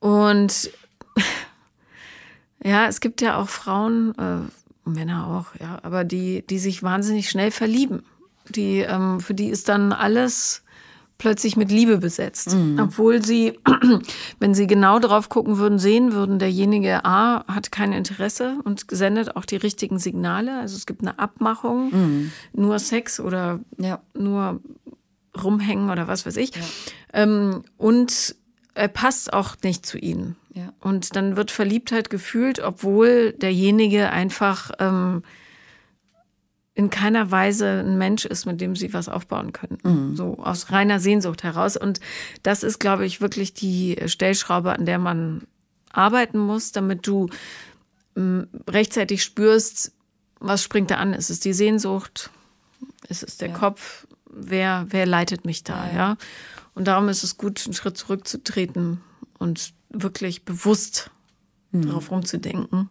[0.00, 0.70] Und
[2.62, 4.50] ja, es gibt ja auch Frauen, äh,
[4.86, 8.02] Männer auch, ja, aber die, die sich wahnsinnig schnell verlieben.
[8.48, 10.62] Die, ähm, für die ist dann alles
[11.18, 12.54] plötzlich mit Liebe besetzt.
[12.54, 12.78] Mhm.
[12.78, 13.58] Obwohl sie,
[14.38, 19.36] wenn sie genau drauf gucken würden, sehen würden, derjenige A hat kein Interesse und sendet
[19.36, 20.58] auch die richtigen Signale.
[20.58, 22.32] Also es gibt eine Abmachung, mhm.
[22.52, 24.00] nur Sex oder ja.
[24.14, 24.60] nur
[25.42, 26.54] rumhängen oder was weiß ich.
[26.54, 26.62] Ja.
[27.12, 28.36] Ähm, und
[28.74, 30.36] er passt auch nicht zu ihnen.
[30.56, 30.72] Ja.
[30.80, 35.22] Und dann wird Verliebtheit gefühlt, obwohl derjenige einfach ähm,
[36.72, 39.78] in keiner Weise ein Mensch ist, mit dem sie was aufbauen können.
[39.82, 40.16] Mhm.
[40.16, 41.76] So aus reiner Sehnsucht heraus.
[41.76, 42.00] Und
[42.42, 45.42] das ist, glaube ich, wirklich die Stellschraube, an der man
[45.92, 47.28] arbeiten muss, damit du
[48.16, 49.92] ähm, rechtzeitig spürst,
[50.40, 51.12] was springt da an.
[51.12, 52.30] Ist es die Sehnsucht?
[53.08, 53.54] Ist es der ja.
[53.54, 54.06] Kopf?
[54.30, 55.86] Wer, wer leitet mich da?
[55.88, 55.94] Ja.
[55.94, 56.16] ja.
[56.74, 59.02] Und darum ist es gut, einen Schritt zurückzutreten
[59.38, 61.10] und wirklich bewusst
[61.72, 61.86] mhm.
[61.86, 62.90] darauf rumzudenken.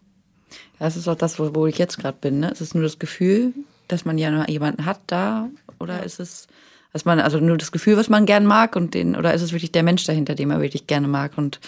[0.78, 2.40] Ja, das ist auch das, wo, wo ich jetzt gerade bin.
[2.40, 2.50] Ne?
[2.50, 3.52] Es ist nur das Gefühl,
[3.88, 6.02] dass man ja jemanden hat da, oder ja.
[6.02, 6.46] ist es,
[6.92, 9.52] dass man also nur das Gefühl, was man gern mag und den, oder ist es
[9.52, 11.36] wirklich der Mensch dahinter, den man wirklich gerne mag?
[11.36, 11.60] Und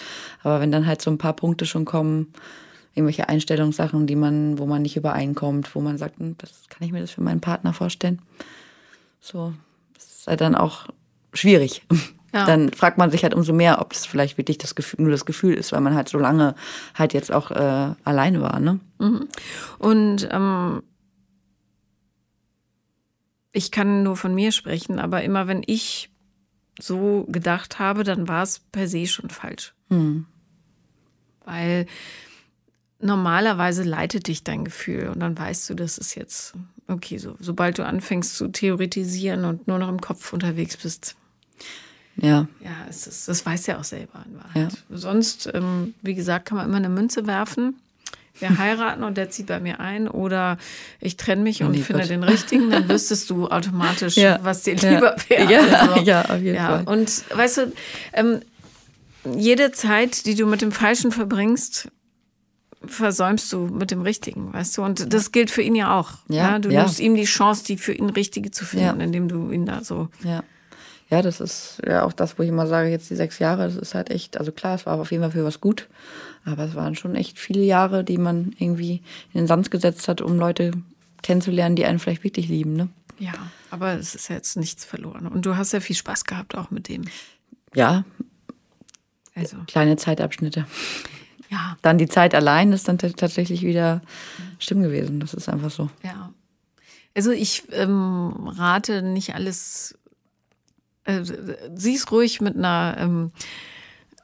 [0.43, 2.33] aber wenn dann halt so ein paar Punkte schon kommen,
[2.95, 6.91] irgendwelche Einstellungssachen, die man, wo man nicht übereinkommt, wo man sagt, hm, das kann ich
[6.91, 8.21] mir das für meinen Partner vorstellen.
[9.21, 9.53] So,
[9.93, 10.87] das ist halt dann auch
[11.33, 11.83] schwierig.
[12.33, 12.45] Ja.
[12.45, 15.25] Dann fragt man sich halt umso mehr, ob das vielleicht wirklich das Gefühl, nur das
[15.25, 16.55] Gefühl ist, weil man halt so lange
[16.93, 18.59] halt jetzt auch äh, alleine war.
[18.59, 18.79] Ne?
[18.99, 19.27] Mhm.
[19.79, 20.83] Und ähm,
[23.51, 26.11] ich kann nur von mir sprechen, aber immer wenn ich
[26.79, 29.73] so gedacht habe, dann war es per se schon falsch.
[29.89, 30.25] Mhm.
[31.45, 31.87] Weil
[32.99, 36.55] normalerweise leitet dich dein Gefühl und dann weißt du, das ist jetzt
[36.89, 41.15] okay, so, sobald du anfängst zu theoretisieren und nur noch im Kopf unterwegs bist.
[42.21, 42.47] Ja.
[42.63, 44.73] Ja, es ist, das weiß ja auch selber in Wahrheit.
[44.89, 44.97] Ja.
[44.97, 47.75] Sonst, ähm, wie gesagt, kann man immer eine Münze werfen.
[48.39, 50.57] Wir heiraten und der zieht bei mir ein oder
[50.99, 54.39] ich trenne mich und finde den richtigen, dann wüsstest du automatisch, ja.
[54.41, 55.51] was dir lieber wäre.
[55.51, 56.67] Ja, also, ja, auf jeden ja.
[56.67, 56.83] Fall.
[56.85, 57.73] Und weißt du,
[58.13, 58.39] ähm,
[59.35, 61.89] jede Zeit, die du mit dem Falschen verbringst,
[62.85, 64.83] versäumst du mit dem Richtigen, weißt du?
[64.83, 66.13] Und das gilt für ihn ja auch.
[66.29, 66.59] Ja, ja?
[66.59, 66.81] Du ja.
[66.81, 69.05] nimmst ihm die Chance, die für ihn Richtige zu finden, ja.
[69.05, 70.07] indem du ihn da so.
[70.23, 70.43] Ja.
[71.09, 73.75] Ja, das ist ja auch das, wo ich immer sage, jetzt die sechs Jahre, das
[73.75, 75.87] ist halt echt, also klar, es war auf jeden Fall für was gut,
[76.45, 79.01] aber es waren schon echt viele Jahre, die man irgendwie
[79.33, 80.71] in den Sand gesetzt hat, um Leute
[81.23, 82.89] kennenzulernen, die einen vielleicht wirklich lieben, ne?
[83.17, 83.33] Ja,
[83.69, 85.27] aber es ist jetzt nichts verloren.
[85.27, 87.03] Und du hast ja viel Spaß gehabt auch mit dem.
[87.75, 88.05] Ja.
[89.35, 89.57] Also.
[89.67, 90.65] Kleine Zeitabschnitte.
[91.49, 91.77] Ja.
[91.81, 94.01] Dann die Zeit allein ist dann tatsächlich wieder
[94.59, 95.19] stimm gewesen.
[95.19, 95.89] Das ist einfach so.
[96.03, 96.31] Ja.
[97.15, 99.97] Also ich ähm, rate nicht alles.
[101.09, 101.23] Äh,
[101.75, 103.31] sieh's ruhig mit einer ähm,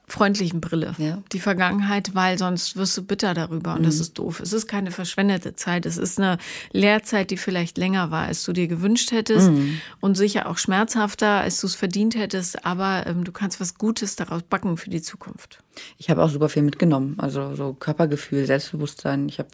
[0.07, 0.93] freundlichen Brille.
[0.97, 1.21] Ja.
[1.31, 3.85] Die Vergangenheit, weil sonst wirst du bitter darüber und mhm.
[3.85, 4.39] das ist doof.
[4.39, 5.85] Es ist keine verschwendete Zeit.
[5.85, 6.37] Es ist eine
[6.71, 9.79] Lehrzeit, die vielleicht länger war, als du dir gewünscht hättest mhm.
[10.01, 12.65] und sicher auch schmerzhafter, als du es verdient hättest.
[12.65, 15.59] Aber ähm, du kannst was Gutes daraus backen für die Zukunft.
[15.97, 17.15] Ich habe auch super viel mitgenommen.
[17.17, 19.27] Also so Körpergefühl, Selbstbewusstsein.
[19.29, 19.49] Ich habe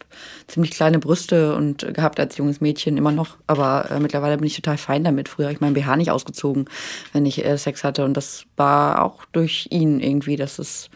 [0.46, 3.36] ziemlich kleine Brüste und gehabt als junges Mädchen immer noch.
[3.46, 5.28] Aber äh, mittlerweile bin ich total fein damit.
[5.28, 6.66] Früher habe ich meinen BH nicht ausgezogen,
[7.12, 8.04] wenn ich äh, Sex hatte.
[8.04, 10.90] Und das war auch durch ihn irgendwie dass es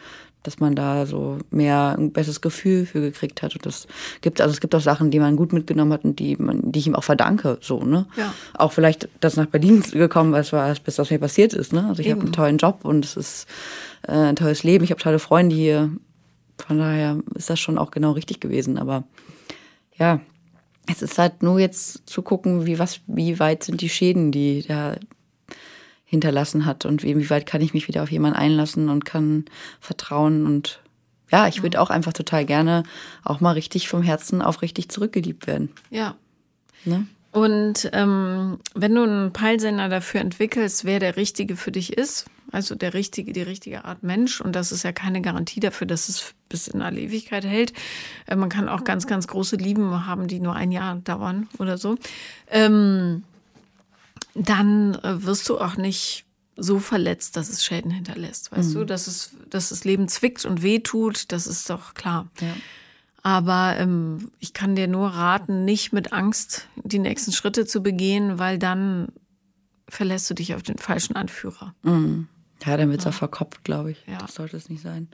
[0.47, 3.55] dass man da so mehr ein besseres Gefühl für gekriegt hat.
[3.55, 3.87] Und das
[4.21, 6.79] gibt, also es gibt auch Sachen, die man gut mitgenommen hat und die man, die
[6.79, 8.07] ich ihm auch verdanke, so, ne?
[8.17, 8.33] Ja.
[8.55, 11.73] Auch vielleicht, dass nach Berlin gekommen war, es war das Beste, was mir passiert ist,
[11.73, 11.87] ne?
[11.89, 13.47] Also ich habe einen tollen Job und es ist
[14.07, 14.85] äh, ein tolles Leben.
[14.85, 15.91] Ich habe tolle Freunde hier.
[16.59, 18.79] Von daher ist das schon auch genau richtig gewesen.
[18.79, 19.05] Aber
[19.99, 20.21] ja,
[20.91, 24.65] es ist halt nur jetzt zu gucken, wie was, wie weit sind die Schäden, die
[24.67, 24.97] da
[26.07, 29.45] hinterlassen hat und wie weit kann ich mich wieder auf jemanden einlassen und kann
[29.81, 30.81] vertrauen und
[31.33, 32.85] ja, ich würde auch einfach total gerne
[33.25, 35.71] auch mal richtig vom Herzen auf richtig zurückgeliebt werden.
[35.91, 36.15] Ja.
[36.85, 37.07] Ne?
[37.33, 42.75] Und ähm, wenn du einen Peilsender dafür entwickelst, wer der Richtige für dich ist, also
[42.75, 46.33] der richtige, die richtige Art Mensch, und das ist ja keine Garantie dafür, dass es
[46.49, 47.73] bis in alle Ewigkeit hält.
[48.27, 51.77] Äh, man kann auch ganz, ganz große Lieben haben, die nur ein Jahr dauern oder
[51.77, 51.97] so.
[52.49, 53.25] Ähm,
[54.37, 56.25] dann äh, wirst du auch nicht
[56.57, 58.51] so verletzt, dass es Schäden hinterlässt.
[58.53, 58.75] Weißt mhm.
[58.75, 62.29] du, dass es, dass das Leben zwickt und wehtut, das ist doch klar.
[62.41, 62.55] Ja.
[63.23, 68.39] Aber ähm, ich kann dir nur raten, nicht mit Angst die nächsten Schritte zu begehen,
[68.39, 69.09] weil dann
[69.89, 71.75] verlässt du dich auf den falschen Anführer.
[71.83, 72.29] Mhm.
[72.65, 73.11] Ja, dann wird es ja.
[73.11, 74.05] auch verkopft, glaube ich.
[74.07, 74.19] Ja.
[74.19, 75.09] Das sollte es nicht sein.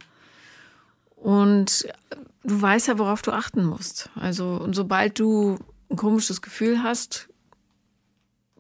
[1.17, 1.87] Und
[2.45, 4.11] du weißt ja, worauf du achten musst.
[4.15, 5.59] Also, und sobald du
[5.91, 7.29] ein komisches Gefühl hast,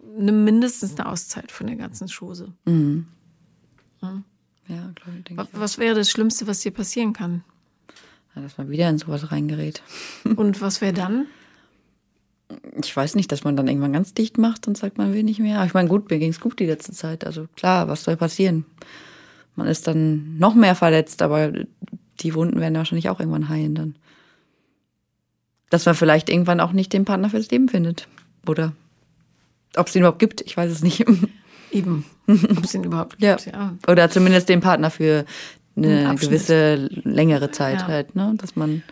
[0.03, 2.53] nimm mindestens eine Auszeit von der ganzen Chose.
[2.65, 3.07] Mhm.
[4.01, 4.23] Ja,
[4.69, 5.37] ja glaube ich.
[5.37, 7.45] Was, was wäre das Schlimmste, was dir passieren kann?
[8.35, 9.83] Ja, dass man wieder in sowas reingerät.
[10.37, 11.27] Und was wäre dann?
[12.83, 15.41] Ich weiß nicht, dass man dann irgendwann ganz dicht macht und sagt, man will nicht
[15.41, 15.57] mehr.
[15.57, 17.25] Aber ich meine, gut, mir ging es gut die letzte Zeit.
[17.25, 18.67] Also klar, was soll passieren?
[19.57, 21.51] Man ist dann noch mehr verletzt, aber
[22.21, 23.97] die Wunden werden wahrscheinlich auch irgendwann heilen dann.
[25.71, 28.07] Dass man vielleicht irgendwann auch nicht den Partner fürs Leben findet.
[28.47, 28.75] Oder
[29.77, 31.05] ob es den überhaupt gibt, ich weiß es nicht.
[31.71, 33.53] Eben, ob es den überhaupt gibt, ja.
[33.53, 33.75] ja.
[33.89, 35.25] Oder zumindest den Partner für
[35.77, 37.87] eine gewisse längere Zeit ja.
[37.87, 38.35] halt, ne?
[38.37, 38.83] Dass man.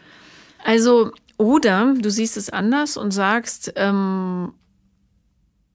[0.65, 4.53] Also, oder du siehst es anders und sagst, ähm,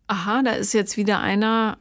[0.08, 1.78] aha, da ist jetzt wieder einer,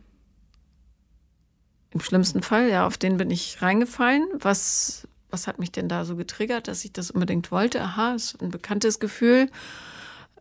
[1.91, 4.27] im schlimmsten Fall, ja, auf den bin ich reingefallen.
[4.39, 7.81] Was, was hat mich denn da so getriggert, dass ich das unbedingt wollte?
[7.81, 9.49] Aha, ist ein bekanntes Gefühl.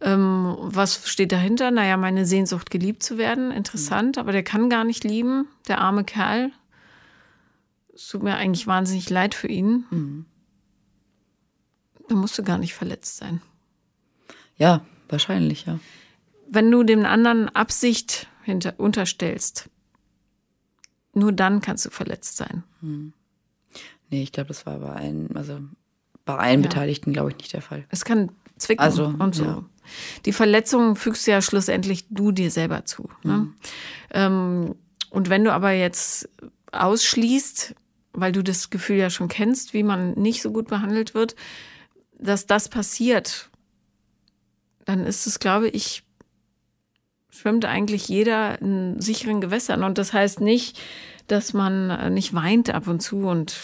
[0.03, 1.71] Ähm, was steht dahinter?
[1.71, 3.51] Naja, meine Sehnsucht, geliebt zu werden.
[3.51, 6.51] Interessant, aber der kann gar nicht lieben, der arme Kerl.
[7.93, 9.85] Es tut mir eigentlich wahnsinnig leid für ihn.
[9.91, 10.25] Mhm.
[12.09, 13.41] Da musst du gar nicht verletzt sein.
[14.57, 15.79] Ja, wahrscheinlich, ja.
[16.49, 19.69] Wenn du dem anderen Absicht hinter, unterstellst,
[21.13, 22.63] nur dann kannst du verletzt sein.
[22.81, 23.13] Mhm.
[24.09, 25.61] Nee, ich glaube, das war bei allen, also
[26.25, 26.67] bei allen ja.
[26.67, 27.85] Beteiligten, glaube ich, nicht der Fall.
[27.89, 29.43] Es kann zwicken also, und so.
[29.45, 29.63] Ja.
[30.25, 33.09] Die Verletzung fügst ja schlussendlich du dir selber zu.
[33.23, 33.37] Ne?
[33.37, 33.55] Mhm.
[34.11, 34.75] Ähm,
[35.09, 36.29] und wenn du aber jetzt
[36.71, 37.75] ausschließt,
[38.13, 41.35] weil du das Gefühl ja schon kennst, wie man nicht so gut behandelt wird,
[42.17, 43.49] dass das passiert,
[44.85, 46.03] dann ist es, glaube ich,
[47.29, 49.83] schwimmt eigentlich jeder in sicheren Gewässern.
[49.83, 50.79] Und das heißt nicht,
[51.27, 53.55] dass man nicht weint ab und zu und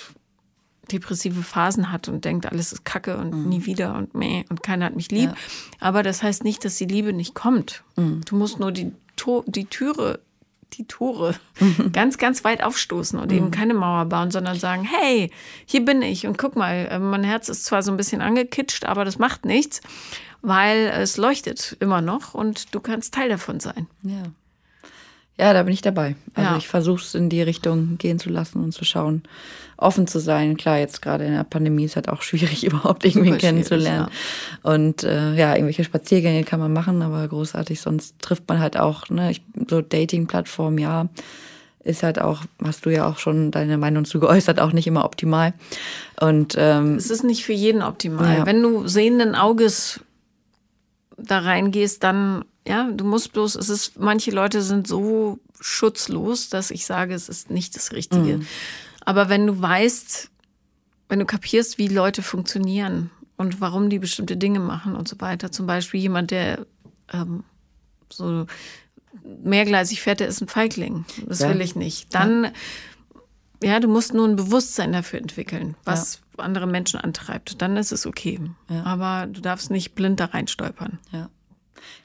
[0.92, 3.50] depressive Phasen hat und denkt, alles ist Kacke und mhm.
[3.50, 5.30] nie wieder und meh und keiner hat mich lieb.
[5.30, 5.36] Ja.
[5.80, 7.84] Aber das heißt nicht, dass die Liebe nicht kommt.
[7.96, 8.22] Mhm.
[8.26, 10.20] Du musst nur die, to die Türe
[10.74, 11.92] die Tore mhm.
[11.94, 13.38] ganz, ganz weit aufstoßen und mhm.
[13.38, 15.32] eben keine Mauer bauen, sondern sagen, hey,
[15.66, 18.86] hier bin ich und guck mal, äh, mein Herz ist zwar so ein bisschen angekitscht,
[18.86, 19.82] aber das macht nichts,
[20.42, 23.88] weil es leuchtet immer noch und du kannst Teil davon sein.
[24.04, 24.24] Ja.
[25.40, 26.18] Ja, da bin ich dabei.
[26.34, 26.58] Also ja.
[26.58, 29.24] ich versuche es in die Richtung gehen zu lassen und zu schauen,
[29.78, 30.58] offen zu sein.
[30.58, 34.10] Klar, jetzt gerade in der Pandemie ist halt auch schwierig, überhaupt irgendwie kennenzulernen.
[34.12, 34.72] Ja.
[34.72, 39.10] Und äh, ja, irgendwelche Spaziergänge kann man machen, aber großartig, sonst trifft man halt auch,
[39.10, 41.08] ne, ich, so Dating-Plattform, ja,
[41.86, 45.06] ist halt auch, hast du ja auch schon deine Meinung zu geäußert, auch nicht immer
[45.06, 45.54] optimal.
[46.20, 48.40] Und ähm, es ist nicht für jeden optimal.
[48.40, 48.46] Ja.
[48.46, 50.02] Wenn du sehenden Auges
[51.24, 56.70] da reingehst, dann ja, du musst bloß, es ist, manche Leute sind so schutzlos, dass
[56.70, 58.38] ich sage, es ist nicht das Richtige.
[58.38, 58.48] Mhm.
[59.04, 60.30] Aber wenn du weißt,
[61.10, 65.52] wenn du kapierst, wie Leute funktionieren und warum die bestimmte Dinge machen und so weiter,
[65.52, 66.68] zum Beispiel jemand, der
[67.12, 67.44] ähm,
[68.12, 68.46] so
[69.44, 71.06] mehrgleisig fährt, der ist ein Feigling.
[71.26, 71.50] Das ja.
[71.50, 72.14] will ich nicht.
[72.14, 72.52] Dann,
[73.64, 73.72] ja.
[73.72, 73.80] ja.
[73.80, 76.20] du musst nur ein Bewusstsein dafür entwickeln, was ja.
[76.40, 77.62] Andere Menschen antreibt.
[77.62, 78.40] Dann ist es okay.
[78.84, 81.00] Aber du darfst nicht blind da reinstolpern.
[81.12, 81.30] Ja.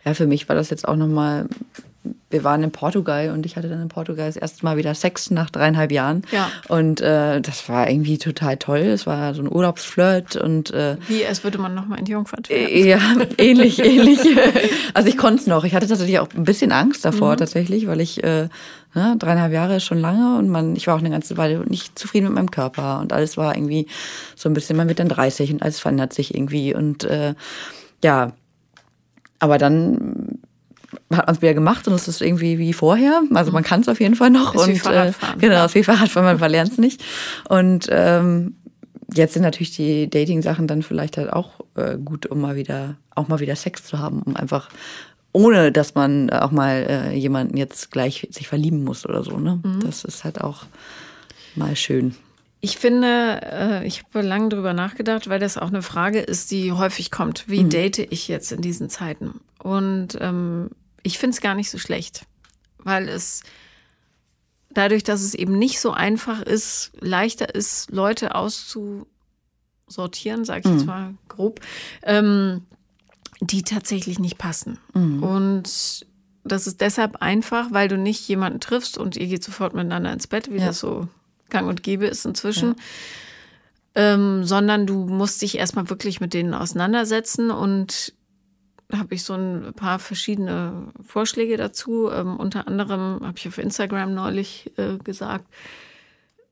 [0.05, 1.49] Ja, für mich war das jetzt auch nochmal,
[2.30, 5.30] wir waren in Portugal und ich hatte dann in Portugal das erste Mal wieder Sex
[5.30, 6.22] nach dreieinhalb Jahren.
[6.32, 6.50] Ja.
[6.68, 8.80] Und äh, das war irgendwie total toll.
[8.80, 12.50] Es war so ein Urlaubsflirt und äh, Wie, als würde man nochmal in die Jungfahrt
[12.50, 12.66] werden.
[12.66, 12.98] Äh, ja,
[13.38, 14.18] ähnlich, ähnlich.
[14.94, 15.64] Also ich konnte es noch.
[15.64, 17.38] Ich hatte tatsächlich auch ein bisschen Angst davor mhm.
[17.38, 18.48] tatsächlich, weil ich äh,
[18.94, 21.98] ne, dreieinhalb Jahre ist schon lange und man, ich war auch eine ganze Weile nicht
[21.98, 23.86] zufrieden mit meinem Körper und alles war irgendwie
[24.36, 27.34] so ein bisschen, man wird dann 30 und alles verändert sich irgendwie und äh,
[28.02, 28.32] ja,
[29.38, 30.38] aber dann
[31.12, 33.22] hat man es wieder gemacht und es ist irgendwie wie vorher.
[33.33, 34.54] Also man kann es auf jeden Fall noch.
[34.54, 35.38] Ist und, wie Fahrradfahren.
[35.38, 37.02] Äh, genau, ist wie Fahrradfahren, man verlernt es nicht.
[37.48, 38.57] Und ähm,
[39.12, 43.28] jetzt sind natürlich die Dating-Sachen dann vielleicht halt auch äh, gut, um mal wieder, auch
[43.28, 44.70] mal wieder Sex zu haben, um einfach
[45.35, 49.37] ohne dass man auch mal äh, jemanden jetzt gleich sich verlieben muss oder so.
[49.37, 49.61] Ne?
[49.62, 49.80] Mhm.
[49.80, 50.64] Das ist halt auch
[51.57, 52.14] mal schön.
[52.61, 56.72] Ich finde, äh, ich habe lange drüber nachgedacht, weil das auch eine Frage ist, die
[56.72, 57.44] häufig kommt.
[57.48, 57.68] Wie mhm.
[57.68, 59.40] date ich jetzt in diesen Zeiten?
[59.59, 60.70] Und ähm,
[61.04, 62.26] ich finde es gar nicht so schlecht,
[62.78, 63.42] weil es
[64.70, 70.72] dadurch, dass es eben nicht so einfach ist, leichter ist, Leute auszusortieren, sage ich mhm.
[70.72, 71.60] jetzt mal grob,
[72.02, 72.62] ähm,
[73.40, 74.78] die tatsächlich nicht passen.
[74.94, 75.22] Mhm.
[75.22, 76.06] Und
[76.42, 80.26] das ist deshalb einfach, weil du nicht jemanden triffst und ihr geht sofort miteinander ins
[80.26, 80.66] Bett, wie ja.
[80.66, 81.08] das so
[81.50, 82.74] gang und gäbe ist inzwischen.
[83.96, 84.14] Ja.
[84.14, 88.12] Ähm, sondern du musst dich erstmal wirklich mit denen auseinandersetzen und
[88.92, 92.11] habe ich so ein paar verschiedene Vorschläge dazu.
[92.11, 95.47] Ähm, unter anderem habe ich auf Instagram neulich äh, gesagt,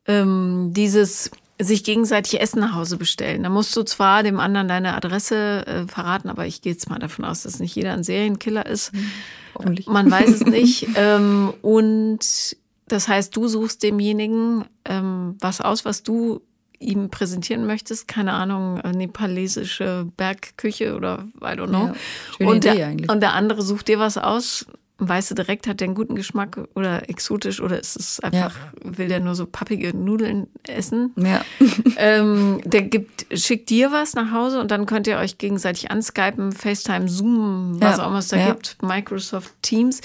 [0.07, 3.43] ähm, dieses sich gegenseitig Essen nach Hause bestellen.
[3.43, 6.99] Da musst du zwar dem anderen deine Adresse äh, verraten, aber ich gehe jetzt mal
[6.99, 8.93] davon aus, dass nicht jeder ein Serienkiller ist.
[8.93, 9.79] Mhm.
[9.87, 10.89] Man weiß es nicht.
[10.97, 12.57] ähm, und
[12.89, 16.43] das heißt, du suchst demjenigen ähm, was aus, was du
[16.83, 21.93] ihm präsentieren möchtest, keine Ahnung, äh, nepalesische Bergküche oder I don't know.
[22.39, 23.11] Ja, und, der, eigentlich.
[23.11, 24.67] und der andere sucht dir was aus,
[24.99, 28.99] weißt du direkt, hat der einen guten Geschmack oder exotisch oder ist es einfach, ja.
[28.99, 31.13] will der nur so pappige Nudeln essen?
[31.17, 31.45] Ja.
[31.97, 36.53] ähm, der gibt, schickt dir was nach Hause und dann könnt ihr euch gegenseitig anskypen,
[36.53, 38.05] FaceTime, Zoom, was ja.
[38.05, 38.53] auch immer es da ja.
[38.53, 40.01] gibt, Microsoft Teams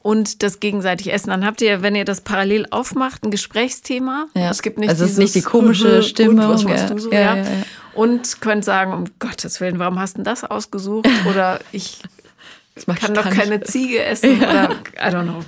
[0.00, 1.30] und das gegenseitig essen.
[1.30, 4.26] Dann habt ihr, wenn ihr das parallel aufmacht, ein Gesprächsthema.
[4.34, 4.50] Ja.
[4.50, 6.48] Es gibt nicht also es ist nicht die komische Stimme.
[6.48, 7.12] Was machst du so?
[7.12, 7.44] Ja, ja.
[7.94, 11.08] Und könnt sagen, um Gottes Willen, warum hast du das ausgesucht?
[11.30, 12.00] Oder ich
[12.74, 13.60] ich kann doch keine.
[13.62, 14.50] Ziege essen ja.
[14.50, 15.44] oder I don't know.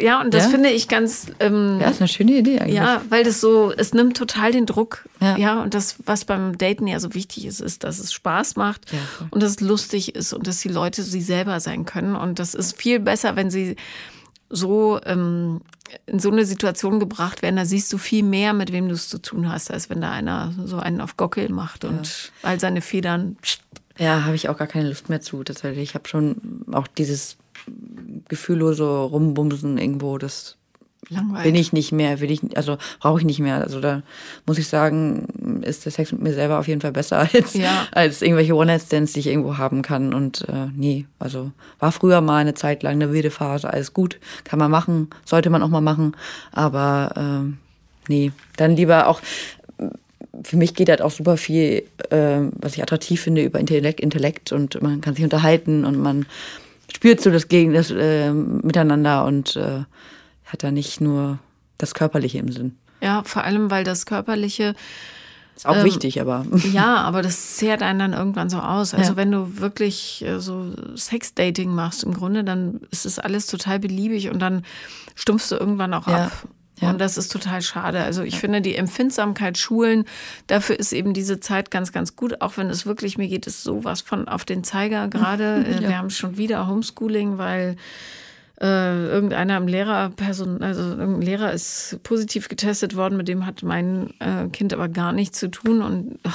[0.00, 0.50] Ja, und das ja?
[0.50, 1.26] finde ich ganz.
[1.40, 2.74] Ähm, ja, ist eine schöne Idee eigentlich.
[2.74, 5.08] Ja, weil das so, es nimmt total den Druck.
[5.20, 5.36] Ja.
[5.36, 8.92] ja, und das, was beim Daten ja so wichtig ist, ist, dass es Spaß macht
[8.92, 8.98] ja,
[9.30, 12.16] und dass es lustig ist und dass die Leute sie selber sein können.
[12.16, 13.76] Und das ist viel besser, wenn sie
[14.48, 15.60] so ähm,
[16.06, 19.08] in so eine Situation gebracht werden, da siehst du viel mehr, mit wem du es
[19.08, 22.80] zu tun hast, als wenn da einer so einen auf Gockel macht und all seine
[22.80, 23.36] Federn
[23.98, 25.44] ja, habe ich auch gar keine Lust mehr zu.
[25.44, 25.90] Tatsächlich.
[25.90, 27.36] Ich habe schon auch dieses
[28.28, 30.56] gefühllose Rumbumsen irgendwo, das
[31.08, 31.44] Langweilig.
[31.44, 33.60] bin ich nicht mehr, will ich, also brauche ich nicht mehr.
[33.60, 34.02] Also da
[34.46, 37.86] muss ich sagen, ist der Sex mit mir selber auf jeden Fall besser als, ja.
[37.92, 40.14] als irgendwelche One-Night-Stands, die ich irgendwo haben kann.
[40.14, 44.18] Und äh, nee, also war früher mal eine Zeit lang eine wilde Phase, alles gut,
[44.44, 46.16] kann man machen, sollte man auch mal machen.
[46.52, 47.52] Aber äh,
[48.08, 49.20] nee, dann lieber auch
[50.42, 54.52] für mich geht halt auch super viel, äh, was ich attraktiv finde, über Intellekt, Intellekt
[54.52, 56.26] und man kann sich unterhalten und man
[56.94, 59.84] spürt so das Gegen das äh, Miteinander und äh,
[60.46, 61.38] hat da nicht nur
[61.78, 62.76] das Körperliche im Sinn.
[63.00, 64.74] Ja, vor allem, weil das Körperliche
[65.56, 66.44] ist auch ähm, wichtig, aber.
[66.72, 68.92] Ja, aber das zehrt einen dann irgendwann so aus.
[68.94, 69.16] Also ja.
[69.16, 74.30] wenn du wirklich äh, so Sexdating machst im Grunde, dann ist es alles total beliebig
[74.30, 74.64] und dann
[75.14, 76.26] stumpfst du irgendwann auch ja.
[76.26, 76.32] ab.
[76.80, 76.90] Ja.
[76.90, 78.02] Und das ist total schade.
[78.02, 78.40] Also ich ja.
[78.40, 80.04] finde, die Empfindsamkeit schulen,
[80.48, 83.62] dafür ist eben diese Zeit ganz, ganz gut, auch wenn es wirklich, mir geht es
[83.62, 85.44] sowas von auf den Zeiger gerade.
[85.64, 85.88] Äh, ja.
[85.88, 87.76] Wir haben schon wieder Homeschooling, weil
[88.60, 94.12] äh, irgendeiner im Lehrerperson, also irgendein Lehrer ist positiv getestet worden, mit dem hat mein
[94.20, 96.30] äh, Kind aber gar nichts zu tun und oh,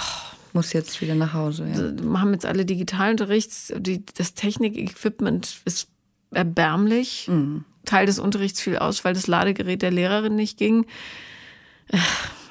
[0.53, 1.67] muss jetzt wieder nach Hause.
[1.67, 1.91] Ja.
[2.01, 5.89] Wir haben jetzt alle Digitalunterrichts, die, das Technik-Equipment ist
[6.31, 7.27] erbärmlich.
[7.27, 7.65] Mhm.
[7.89, 10.85] Teil des Unterrichts fiel aus, weil das Ladegerät der Lehrerin nicht ging.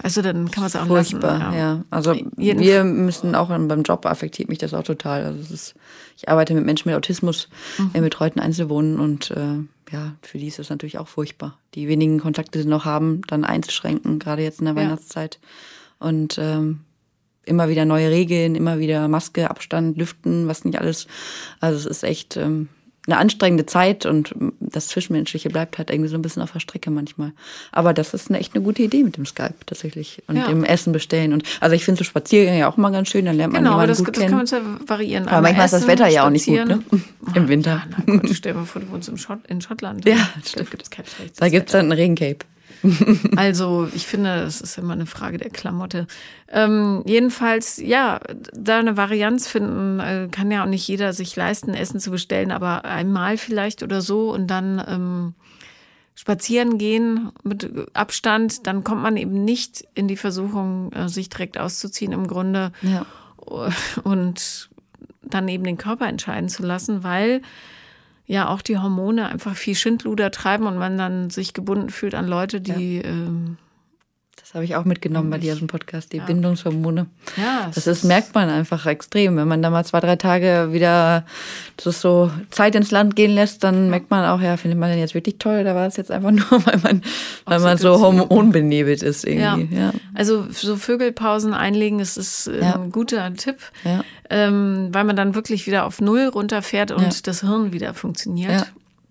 [0.02, 1.52] Also dann kann man es auch Furchtbar, lassen.
[1.52, 1.84] Ja, ja.
[1.90, 5.24] also Jeden wir müssen auch beim Job affektiert mich das auch total.
[5.24, 5.74] Also ist,
[6.16, 7.48] ich arbeite mit Menschen mit Autismus
[7.78, 7.90] mhm.
[7.94, 9.58] im betreuten Einzelwohnen und äh,
[9.92, 11.58] ja, für die ist das natürlich auch furchtbar.
[11.74, 14.80] Die wenigen Kontakte, die sie noch haben, dann einzuschränken, gerade jetzt in der ja.
[14.80, 15.38] Weihnachtszeit.
[15.98, 16.80] Und ähm,
[17.44, 21.06] immer wieder neue Regeln, immer wieder Maske, Abstand, Lüften, was nicht alles.
[21.60, 22.68] Also es ist echt ähm,
[23.08, 26.90] eine anstrengende Zeit und das Zwischenmenschliche bleibt halt irgendwie so ein bisschen auf der Strecke
[26.90, 27.32] manchmal.
[27.72, 30.46] Aber das ist eine echt eine gute Idee mit dem Skype tatsächlich und ja.
[30.46, 33.36] dem Essen bestellen und also ich finde so Spaziergänge ja auch mal ganz schön, dann
[33.36, 34.30] lernt man genau, jemanden das, gut das kennen.
[34.30, 35.28] Genau, das kann man variieren.
[35.28, 36.82] Aber manchmal Essen, ist das Wetter ja auch nicht gut, ne?
[37.34, 37.82] Im Winter.
[37.90, 40.04] Ja, na Gott, stell dir mal vor, du wohnst in Schottland.
[40.08, 40.70] Ja, stimmt.
[40.70, 41.04] Gibt es kein
[41.36, 42.38] da gibt es dann ein Regencape.
[43.36, 46.06] also ich finde, das ist immer eine Frage der Klamotte.
[46.48, 48.20] Ähm, jedenfalls, ja,
[48.52, 52.50] da eine Varianz finden, äh, kann ja auch nicht jeder sich leisten, Essen zu bestellen,
[52.50, 55.34] aber einmal vielleicht oder so und dann ähm,
[56.14, 61.58] spazieren gehen mit Abstand, dann kommt man eben nicht in die Versuchung, äh, sich direkt
[61.58, 63.06] auszuziehen im Grunde ja.
[64.02, 64.68] und
[65.22, 67.42] dann eben den Körper entscheiden zu lassen, weil
[68.28, 72.28] ja auch die Hormone einfach viel Schindluder treiben und man dann sich gebunden fühlt an
[72.28, 73.04] Leute, die ja.
[73.04, 73.56] ähm,
[74.48, 76.24] Das habe ich auch mitgenommen bei dir aus dem Podcast, die ja.
[76.24, 77.04] Bindungshormone.
[77.36, 79.36] Ja, das ist, merkt man einfach extrem.
[79.36, 81.26] Wenn man da mal zwei, drei Tage wieder
[81.76, 83.90] das so Zeit ins Land gehen lässt, dann ja.
[83.90, 86.30] merkt man auch, ja, findet man den jetzt wirklich toll oder war es jetzt einfach
[86.30, 87.02] nur, weil man,
[87.44, 89.76] weil so man so hormonbenebelt ist irgendwie.
[89.76, 89.92] Ja.
[90.14, 93.58] Also so Vögelpausen einlegen, das ist ein guter Tipp,
[94.30, 98.64] ähm, weil man dann wirklich wieder auf Null runterfährt und das Hirn wieder funktioniert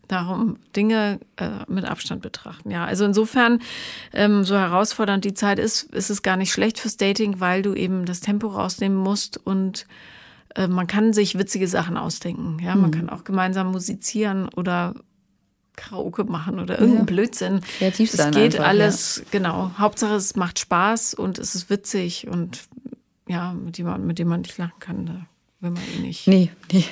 [0.07, 2.71] darum Dinge äh, mit Abstand betrachten.
[2.71, 3.59] Ja, also insofern,
[4.13, 7.73] ähm, so herausfordernd die Zeit ist, ist es gar nicht schlecht fürs Dating, weil du
[7.73, 9.85] eben das Tempo rausnehmen musst und
[10.55, 12.57] äh, man kann sich witzige Sachen ausdenken.
[12.61, 12.95] Ja, man mhm.
[12.95, 14.95] kann auch gemeinsam musizieren oder
[15.75, 17.13] Karaoke machen oder irgendeinen ja.
[17.13, 17.61] Blödsinn.
[17.77, 18.29] Kreativ sein.
[18.29, 19.23] Es geht einfach, alles, ja.
[19.31, 19.71] genau.
[19.77, 22.63] Hauptsache es macht Spaß und es ist witzig und
[23.27, 25.25] ja, mit jemandem, mit dem man nicht lachen kann, da
[25.59, 26.27] will man eh nicht.
[26.27, 26.85] Nee, nee.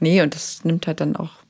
[0.00, 1.41] Nee, und das nimmt halt dann auch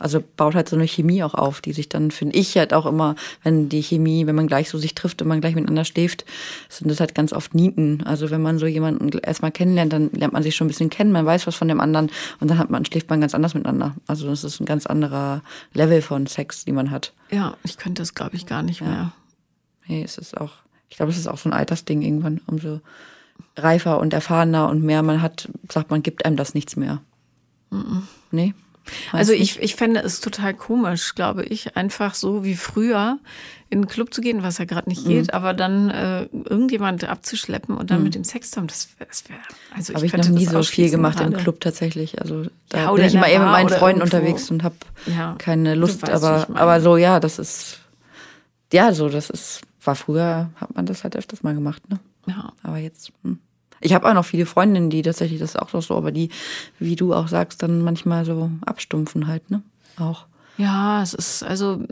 [0.00, 2.86] also baut halt so eine Chemie auch auf, die sich dann, finde ich, halt auch
[2.86, 6.24] immer, wenn die Chemie, wenn man gleich so sich trifft und man gleich miteinander schläft,
[6.70, 8.02] sind das halt ganz oft Nieten.
[8.04, 11.12] Also wenn man so jemanden erstmal kennenlernt, dann lernt man sich schon ein bisschen kennen,
[11.12, 13.94] man weiß was von dem anderen und dann hat man, schläft man ganz anders miteinander.
[14.06, 15.42] Also das ist ein ganz anderer
[15.74, 17.12] Level von Sex, die man hat.
[17.30, 18.86] Ja, ich könnte das, glaube ich, gar nicht ja.
[18.86, 19.12] mehr.
[19.86, 20.52] Nee, es ist auch,
[20.88, 22.80] ich glaube, es ist auch so ein Altersding irgendwann, umso
[23.56, 27.02] reifer und erfahrener und mehr man hat, sagt man, gibt einem das nichts mehr.
[27.68, 28.02] Mm -mm.
[28.30, 28.54] Nee?
[29.12, 33.18] Also ich, ich fände es total komisch, glaube ich, einfach so wie früher
[33.68, 35.30] in einen Club zu gehen, was ja gerade nicht geht, mhm.
[35.34, 38.04] aber dann äh, irgendjemand abzuschleppen und dann mhm.
[38.04, 39.38] mit dem Sex zu haben, das, das wäre.
[39.76, 41.32] Also habe ich, noch nie so viel gemacht gerade.
[41.32, 42.20] im Club tatsächlich.
[42.20, 44.16] Also da ja, bin ich immer eher mit meinen Freunden irgendwo.
[44.16, 44.74] unterwegs und habe
[45.06, 46.08] ja, keine Lust.
[46.08, 47.78] Aber, aber so, ja, das ist
[48.72, 52.00] ja so, das ist, war früher, hat man das halt öfters mal gemacht, ne?
[52.26, 52.52] Ja.
[52.62, 53.12] Aber jetzt.
[53.22, 53.38] Hm.
[53.80, 56.30] Ich habe auch noch viele Freundinnen, die tatsächlich das auch so, aber die,
[56.78, 59.62] wie du auch sagst, dann manchmal so abstumpfen halt, ne?
[59.96, 60.26] Auch.
[60.58, 61.82] Ja, es ist, also,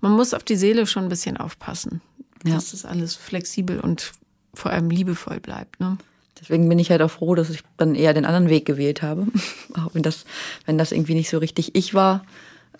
[0.00, 2.00] man muss auf die Seele schon ein bisschen aufpassen,
[2.44, 2.54] ja.
[2.54, 4.12] dass das alles flexibel und
[4.54, 5.98] vor allem liebevoll bleibt, ne?
[6.40, 9.28] Deswegen bin ich halt auch froh, dass ich dann eher den anderen Weg gewählt habe.
[9.74, 10.24] auch wenn das,
[10.66, 12.24] wenn das irgendwie nicht so richtig ich war,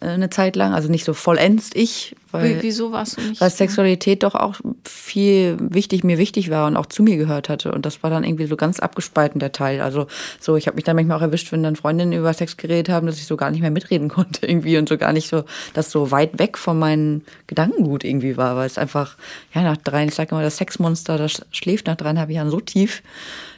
[0.09, 2.17] eine Zeit lang, also nicht so vollends ich.
[2.33, 3.41] Weil, Wieso warst du nicht?
[3.41, 7.73] Weil Sexualität doch auch viel wichtig, mir wichtig war und auch zu mir gehört hatte.
[7.73, 9.81] Und das war dann irgendwie so ganz abgespalten, der Teil.
[9.81, 10.07] Also
[10.41, 13.07] so, ich habe mich dann manchmal auch erwischt, wenn dann Freundinnen über Sex geredet haben,
[13.07, 15.45] dass ich so gar nicht mehr mitreden konnte irgendwie und so gar nicht so,
[15.75, 19.17] dass so weit weg von meinen Gedankengut irgendwie war, weil es einfach,
[19.55, 23.03] ja, nach drei, ich sage immer, das Sexmonster, das schläft nach dreieinhalb Jahren so tief,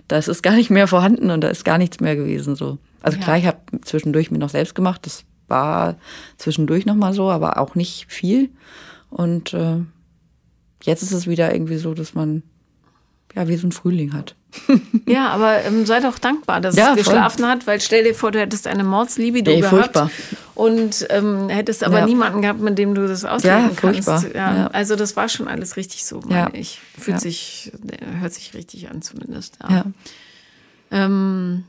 [0.09, 2.79] da ist es gar nicht mehr vorhanden und da ist gar nichts mehr gewesen so.
[3.03, 3.25] Also ja.
[3.25, 5.25] klar, ich habe zwischendurch mir noch selbst gemacht, das
[5.55, 5.97] war
[6.37, 8.51] zwischendurch nochmal so, aber auch nicht viel.
[9.11, 9.77] Und äh,
[10.83, 12.43] jetzt ist es wieder irgendwie so, dass man
[13.35, 14.35] ja wie so ein Frühling hat.
[15.07, 17.49] ja, aber ähm, sei doch dankbar, dass ja, es geschlafen voll.
[17.49, 20.11] hat, weil stell dir vor, du hättest eine Mordslibido Ey, gehabt furchtbar.
[20.55, 22.07] und ähm, hättest aber ja.
[22.07, 24.09] niemanden gehabt, mit dem du das ausleben ja, kannst.
[24.09, 26.81] Ja, ja, Also das war schon alles richtig so, meine ich.
[26.99, 27.73] Fühlt sich,
[28.21, 29.59] hört sich richtig an zumindest.
[29.69, 29.87] Ja.
[30.93, 31.65] Ähm,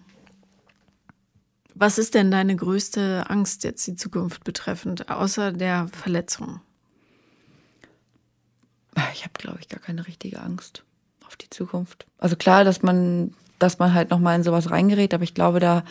[1.75, 6.61] was ist denn deine größte Angst jetzt die Zukunft betreffend, außer der Verletzung?
[9.13, 10.83] Ich habe, glaube ich, gar keine richtige Angst
[11.27, 12.05] auf die Zukunft.
[12.17, 15.83] Also klar, dass man, dass man halt nochmal in sowas reingerät, aber ich glaube, da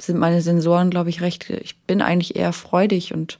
[0.00, 1.48] sind meine Sensoren, glaube ich, recht.
[1.48, 3.38] Ich bin eigentlich eher freudig und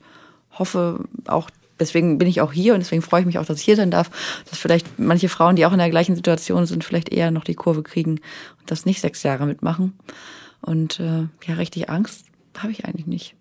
[0.52, 3.64] hoffe auch, deswegen bin ich auch hier und deswegen freue ich mich auch, dass ich
[3.64, 4.10] hier sein darf,
[4.48, 7.56] dass vielleicht manche Frauen, die auch in der gleichen Situation sind, vielleicht eher noch die
[7.56, 8.20] Kurve kriegen
[8.60, 9.98] und das nicht sechs Jahre mitmachen.
[10.64, 12.26] Und äh, ja, richtig Angst
[12.58, 13.34] habe ich eigentlich nicht.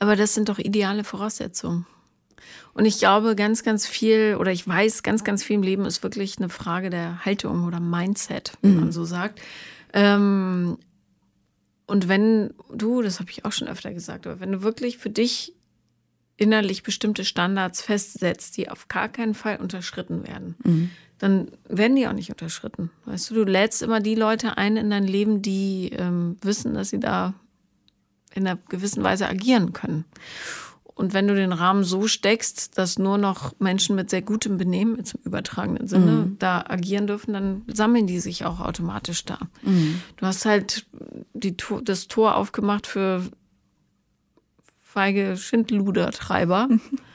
[0.00, 1.86] Aber das sind doch ideale Voraussetzungen.
[2.72, 6.02] Und ich glaube, ganz, ganz viel, oder ich weiß, ganz, ganz viel im Leben ist
[6.02, 8.80] wirklich eine Frage der Haltung oder Mindset, wie mhm.
[8.80, 9.40] man so sagt.
[9.92, 10.78] Ähm,
[11.86, 15.10] und wenn du, das habe ich auch schon öfter gesagt, aber wenn du wirklich für
[15.10, 15.54] dich
[16.36, 22.06] innerlich bestimmte Standards festsetzt, die auf gar keinen Fall unterschritten werden, mhm dann werden die
[22.06, 22.90] auch nicht unterschritten.
[23.04, 26.90] Weißt du, du lädst immer die Leute ein in dein Leben, die ähm, wissen, dass
[26.90, 27.34] sie da
[28.34, 30.04] in einer gewissen Weise agieren können.
[30.94, 34.96] Und wenn du den Rahmen so steckst, dass nur noch Menschen mit sehr gutem Benehmen,
[34.96, 36.36] jetzt im übertragenen Sinne, mhm.
[36.40, 39.38] da agieren dürfen, dann sammeln die sich auch automatisch da.
[39.62, 40.02] Mhm.
[40.16, 40.86] Du hast halt
[41.34, 43.22] die, das Tor aufgemacht für
[44.80, 46.68] feige Schindluder-Treiber.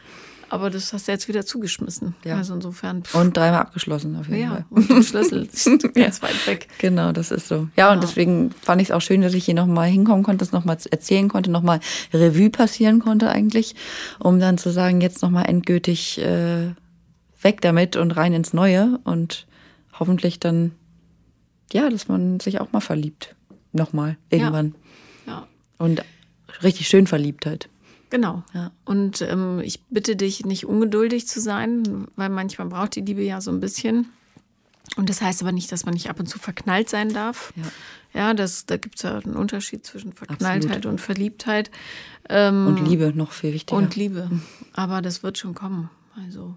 [0.54, 2.14] Aber das hast du jetzt wieder zugeschmissen.
[2.24, 2.38] Ja.
[2.38, 3.04] Also insofern.
[3.04, 3.16] Pff.
[3.16, 4.66] Und dreimal abgeschlossen auf jeden ja, Fall.
[4.70, 6.68] Und der Schlüssel ist ganz weit weg.
[6.78, 7.70] Genau, das ist so.
[7.76, 10.52] Ja, und deswegen fand ich es auch schön, dass ich hier nochmal hinkommen konnte, das
[10.52, 11.80] nochmal erzählen konnte, nochmal
[12.14, 13.74] Revue passieren konnte eigentlich,
[14.20, 16.76] um dann zu sagen, jetzt nochmal endgültig äh,
[17.42, 19.48] weg damit und rein ins Neue und
[20.00, 20.74] hoffentlich dann,
[21.72, 23.36] ja, dass man sich auch mal verliebt.
[23.72, 24.76] Nochmal, irgendwann.
[25.26, 25.34] Ja.
[25.34, 25.48] ja.
[25.80, 26.04] Und
[26.62, 27.70] richtig schön verliebt halt.
[28.14, 28.44] Genau.
[28.54, 28.70] Ja.
[28.86, 33.42] Und ähm, ich bitte dich, nicht ungeduldig zu sein, weil manchmal braucht die Liebe ja
[33.42, 34.06] so ein bisschen.
[34.98, 37.52] Und das heißt aber nicht, dass man nicht ab und zu verknallt sein darf.
[37.56, 40.86] Ja, ja das, da gibt es ja einen Unterschied zwischen Verknalltheit Absolut.
[40.86, 41.72] und Verliebtheit.
[42.30, 43.76] Ähm, und Liebe, noch viel wichtiger.
[43.76, 44.30] Und Liebe.
[44.74, 45.90] Aber das wird schon kommen.
[46.16, 46.56] Also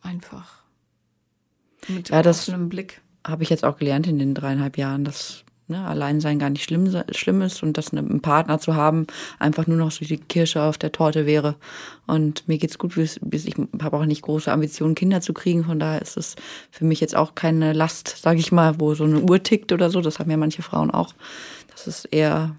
[0.00, 0.62] einfach.
[1.88, 3.00] Mit ja, das Blick.
[3.26, 6.90] Habe ich jetzt auch gelernt in den dreieinhalb Jahren, dass ne, Alleinsein gar nicht schlimm,
[7.12, 9.06] schlimm ist und dass einen Partner zu haben
[9.38, 11.56] einfach nur noch so die Kirsche auf der Torte wäre.
[12.06, 15.64] Und mir geht's gut, bis, bis ich habe auch nicht große Ambitionen, Kinder zu kriegen.
[15.64, 16.36] Von daher ist es
[16.70, 19.90] für mich jetzt auch keine Last, sage ich mal, wo so eine Uhr tickt oder
[19.90, 20.00] so.
[20.00, 21.14] Das haben ja manche Frauen auch.
[21.70, 22.56] Das ist eher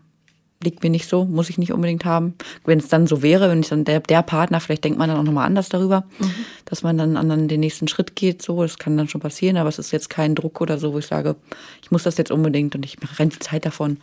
[0.62, 2.36] liegt mir nicht so, muss ich nicht unbedingt haben.
[2.66, 5.18] Wenn es dann so wäre, wenn ich dann der, der Partner, vielleicht denkt man dann
[5.18, 6.34] auch nochmal anders darüber, mhm.
[6.66, 9.70] dass man dann, dann den nächsten Schritt geht, so, das kann dann schon passieren, aber
[9.70, 11.36] es ist jetzt kein Druck oder so, wo ich sage,
[11.82, 13.99] ich muss das jetzt unbedingt und ich renne die Zeit davon.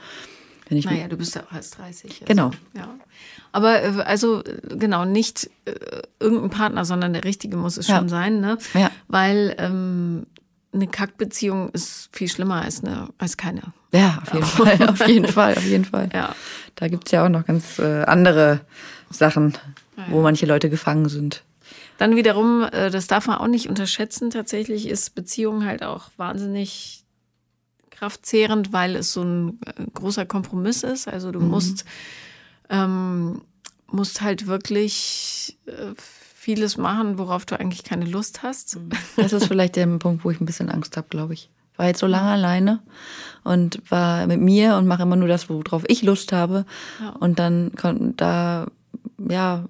[0.69, 2.11] Wenn ich naja, du bist ja auch erst 30.
[2.11, 2.51] Also, genau.
[2.75, 2.89] Ja.
[3.53, 5.73] Aber äh, also genau, nicht äh,
[6.19, 7.99] irgendein Partner, sondern der richtige muss es ja.
[7.99, 8.59] schon sein, ne?
[8.75, 8.91] Ja.
[9.07, 10.27] Weil ähm,
[10.77, 13.63] eine Kackbeziehung ist viel schlimmer als, eine, als keine.
[13.93, 14.47] Ja, auf jeden.
[14.47, 16.09] Fall, auf jeden Fall, auf jeden Fall.
[16.13, 16.35] Ja.
[16.75, 18.61] Da gibt es ja auch noch ganz äh, andere
[19.11, 19.57] Sachen,
[20.09, 21.43] wo manche Leute gefangen sind.
[21.99, 27.05] Dann wiederum, äh, das darf man auch nicht unterschätzen, tatsächlich ist Beziehung halt auch wahnsinnig
[27.91, 31.09] kraftzehrend, weil es so ein äh, großer Kompromiss ist.
[31.09, 31.49] Also du mhm.
[31.49, 31.85] musst,
[32.69, 33.41] ähm,
[33.87, 35.95] musst halt wirklich äh,
[36.47, 38.77] vieles machen, worauf du eigentlich keine Lust hast.
[38.77, 38.91] Mhm.
[39.17, 41.51] Das ist vielleicht der Punkt, wo ich ein bisschen Angst habe, glaube ich.
[41.73, 42.79] Ich war jetzt so lange alleine
[43.43, 46.65] und war mit mir und mache immer nur das, worauf ich Lust habe.
[47.01, 47.11] Ja.
[47.19, 47.73] Und dann
[48.17, 48.69] da,
[49.29, 49.65] ja,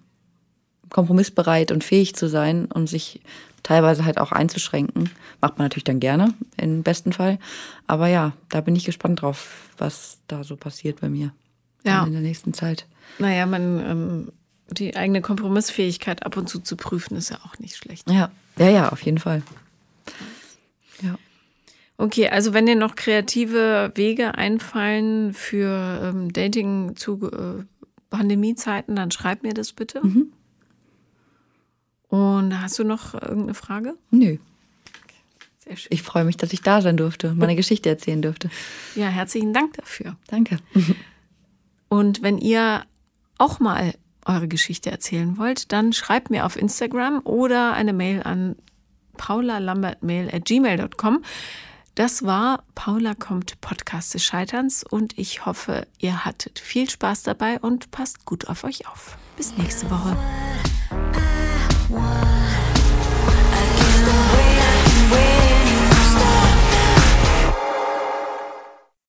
[0.91, 3.23] kompromissbereit und fähig zu sein und sich
[3.63, 5.09] teilweise halt auch einzuschränken.
[5.41, 7.39] Macht man natürlich dann gerne, im besten Fall.
[7.87, 11.33] Aber ja, da bin ich gespannt drauf, was da so passiert bei mir
[11.85, 12.05] ja.
[12.05, 12.87] in der nächsten Zeit.
[13.19, 14.33] Naja, man ähm,
[14.71, 18.11] die eigene Kompromissfähigkeit ab und zu zu prüfen, ist ja auch nicht schlecht.
[18.11, 19.43] Ja, ja, ja, auf jeden Fall.
[21.03, 21.19] Ja.
[21.99, 27.65] Okay, also wenn dir noch kreative Wege einfallen für ähm, Dating zu äh,
[28.11, 30.05] Pandemiezeiten, dann schreib mir das bitte.
[30.05, 30.33] Mhm.
[32.09, 33.95] Und hast du noch irgendeine Frage?
[34.11, 34.39] Nö.
[35.59, 35.89] Sehr schön.
[35.91, 38.51] Ich freue mich, dass ich da sein durfte, meine Geschichte erzählen durfte.
[38.95, 40.17] Ja, herzlichen Dank dafür.
[40.29, 40.59] Danke.
[41.89, 42.85] Und wenn ihr
[43.39, 43.95] auch mal
[44.27, 48.57] eure Geschichte erzählen wollt, dann schreibt mir auf Instagram oder eine Mail an
[49.17, 51.23] paulalambertmail.gmail.com.
[51.95, 57.59] Das war Paula kommt Podcast des Scheiterns und ich hoffe, ihr hattet viel Spaß dabei
[57.59, 59.17] und passt gut auf euch auf.
[59.37, 60.15] Bis nächste Woche.